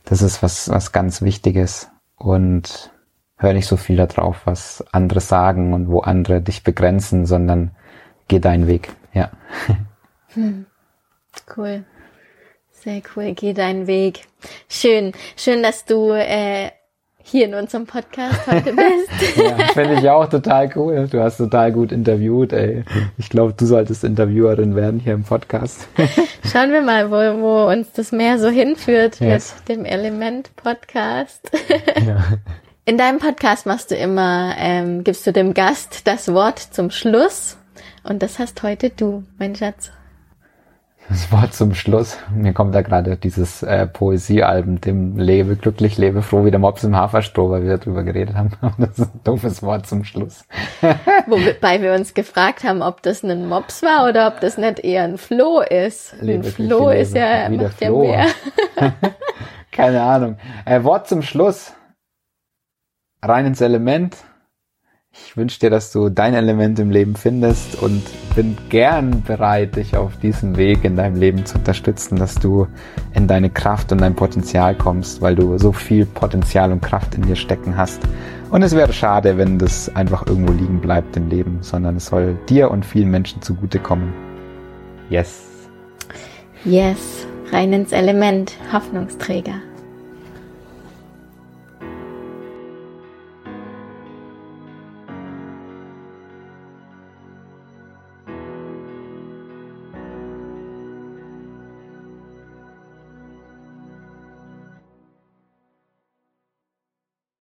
Das 0.04 0.20
ist 0.20 0.42
was, 0.42 0.68
was 0.68 0.92
ganz 0.92 1.22
Wichtiges. 1.22 1.90
Und 2.16 2.92
hör 3.36 3.54
nicht 3.54 3.66
so 3.66 3.78
viel 3.78 3.96
darauf, 3.96 4.46
was 4.46 4.84
andere 4.92 5.20
sagen 5.20 5.72
und 5.72 5.88
wo 5.88 6.00
andere 6.00 6.42
dich 6.42 6.62
begrenzen, 6.62 7.24
sondern 7.24 7.70
geh 8.28 8.40
deinen 8.40 8.66
Weg, 8.66 8.92
ja. 9.12 9.30
Hm. 10.34 10.66
Cool. 11.56 11.84
Sehr 12.72 13.02
cool. 13.16 13.32
Geh 13.32 13.52
deinen 13.52 13.86
Weg. 13.86 14.26
Schön. 14.68 15.12
Schön, 15.36 15.62
dass 15.62 15.84
du 15.84 16.10
äh, 16.10 16.70
hier 17.22 17.46
in 17.46 17.54
unserem 17.54 17.86
Podcast 17.86 18.46
heute 18.46 18.72
bist. 18.76 19.36
ja, 19.36 19.56
finde 19.72 19.94
ich 19.94 20.08
auch 20.10 20.28
total 20.28 20.70
cool. 20.76 21.08
Du 21.10 21.22
hast 21.22 21.38
total 21.38 21.72
gut 21.72 21.90
interviewt, 21.90 22.52
ey. 22.52 22.84
Ich 23.16 23.30
glaube, 23.30 23.54
du 23.56 23.64
solltest 23.64 24.04
Interviewerin 24.04 24.76
werden 24.76 25.00
hier 25.00 25.14
im 25.14 25.24
Podcast. 25.24 25.88
Schauen 26.52 26.70
wir 26.72 26.82
mal, 26.82 27.10
wo, 27.10 27.40
wo 27.40 27.70
uns 27.70 27.92
das 27.92 28.12
mehr 28.12 28.38
so 28.38 28.48
hinführt 28.48 29.20
yes. 29.20 29.54
mit 29.58 29.68
dem 29.76 29.84
Element-Podcast. 29.84 31.50
ja. 32.06 32.24
In 32.86 32.98
deinem 32.98 33.18
Podcast 33.18 33.64
machst 33.64 33.90
du 33.90 33.94
immer, 33.94 34.56
ähm, 34.58 35.04
gibst 35.04 35.26
du 35.26 35.32
dem 35.32 35.54
Gast 35.54 36.06
das 36.06 36.34
Wort 36.34 36.58
zum 36.58 36.90
Schluss. 36.90 37.56
Und 38.02 38.22
das 38.22 38.38
hast 38.38 38.62
heute 38.62 38.90
du, 38.90 39.24
mein 39.38 39.56
Schatz. 39.56 39.90
Das 41.08 41.30
Wort 41.30 41.52
zum 41.52 41.74
Schluss. 41.74 42.18
Mir 42.34 42.54
kommt 42.54 42.74
da 42.74 42.80
gerade 42.80 43.16
dieses 43.16 43.62
äh, 43.62 43.86
Poesiealbum, 43.86 44.80
dem 44.80 45.18
Lebe 45.18 45.56
glücklich, 45.56 45.98
lebe 45.98 46.22
froh 46.22 46.44
wie 46.44 46.50
der 46.50 46.60
Mops 46.60 46.82
im 46.82 46.96
Haferstroh, 46.96 47.50
weil 47.50 47.64
wir 47.64 47.76
darüber 47.76 48.02
geredet 48.02 48.34
haben. 48.36 48.50
Das 48.78 48.98
ist 48.98 49.14
ein 49.14 49.20
doofes 49.22 49.62
Wort 49.62 49.86
zum 49.86 50.04
Schluss. 50.04 50.44
Wobei 51.26 51.82
wir 51.82 51.92
uns 51.92 52.14
gefragt 52.14 52.64
haben, 52.64 52.82
ob 52.82 53.02
das 53.02 53.22
ein 53.22 53.48
Mops 53.48 53.82
war 53.82 54.08
oder 54.08 54.28
ob 54.28 54.40
das 54.40 54.56
nicht 54.56 54.80
eher 54.80 55.04
ein 55.04 55.18
Floh 55.18 55.60
ist. 55.60 56.14
Lebe, 56.20 56.46
ein 56.46 56.52
Floh 56.52 56.88
lebe, 56.88 57.00
ist 57.00 57.14
ja, 57.14 57.50
wie 57.50 57.84
ja 57.84 57.90
mehr. 57.90 58.26
Keine 59.72 60.02
Ahnung. 60.02 60.38
Äh, 60.64 60.82
Wort 60.84 61.08
zum 61.08 61.22
Schluss. 61.22 61.74
Rein 63.22 63.46
ins 63.46 63.60
Element 63.60 64.16
ich 65.16 65.36
wünsche 65.36 65.60
dir, 65.60 65.70
dass 65.70 65.92
du 65.92 66.08
dein 66.08 66.34
Element 66.34 66.78
im 66.80 66.90
Leben 66.90 67.14
findest 67.14 67.80
und 67.80 68.02
bin 68.34 68.56
gern 68.68 69.22
bereit, 69.22 69.76
dich 69.76 69.96
auf 69.96 70.16
diesem 70.18 70.56
Weg 70.56 70.84
in 70.84 70.96
deinem 70.96 71.16
Leben 71.16 71.46
zu 71.46 71.58
unterstützen, 71.58 72.16
dass 72.16 72.34
du 72.34 72.66
in 73.14 73.28
deine 73.28 73.48
Kraft 73.48 73.92
und 73.92 74.00
dein 74.00 74.16
Potenzial 74.16 74.74
kommst, 74.74 75.22
weil 75.22 75.36
du 75.36 75.56
so 75.58 75.70
viel 75.70 76.04
Potenzial 76.04 76.72
und 76.72 76.82
Kraft 76.82 77.14
in 77.14 77.22
dir 77.22 77.36
stecken 77.36 77.76
hast. 77.76 78.00
Und 78.50 78.62
es 78.62 78.74
wäre 78.74 78.92
schade, 78.92 79.38
wenn 79.38 79.58
das 79.58 79.94
einfach 79.94 80.26
irgendwo 80.26 80.52
liegen 80.52 80.80
bleibt 80.80 81.16
im 81.16 81.28
Leben, 81.28 81.58
sondern 81.60 81.96
es 81.96 82.06
soll 82.06 82.36
dir 82.48 82.70
und 82.70 82.84
vielen 82.84 83.10
Menschen 83.10 83.40
zugutekommen. 83.40 84.12
Yes. 85.10 85.44
Yes, 86.64 87.26
rein 87.52 87.72
ins 87.72 87.92
Element, 87.92 88.54
Hoffnungsträger. 88.72 89.63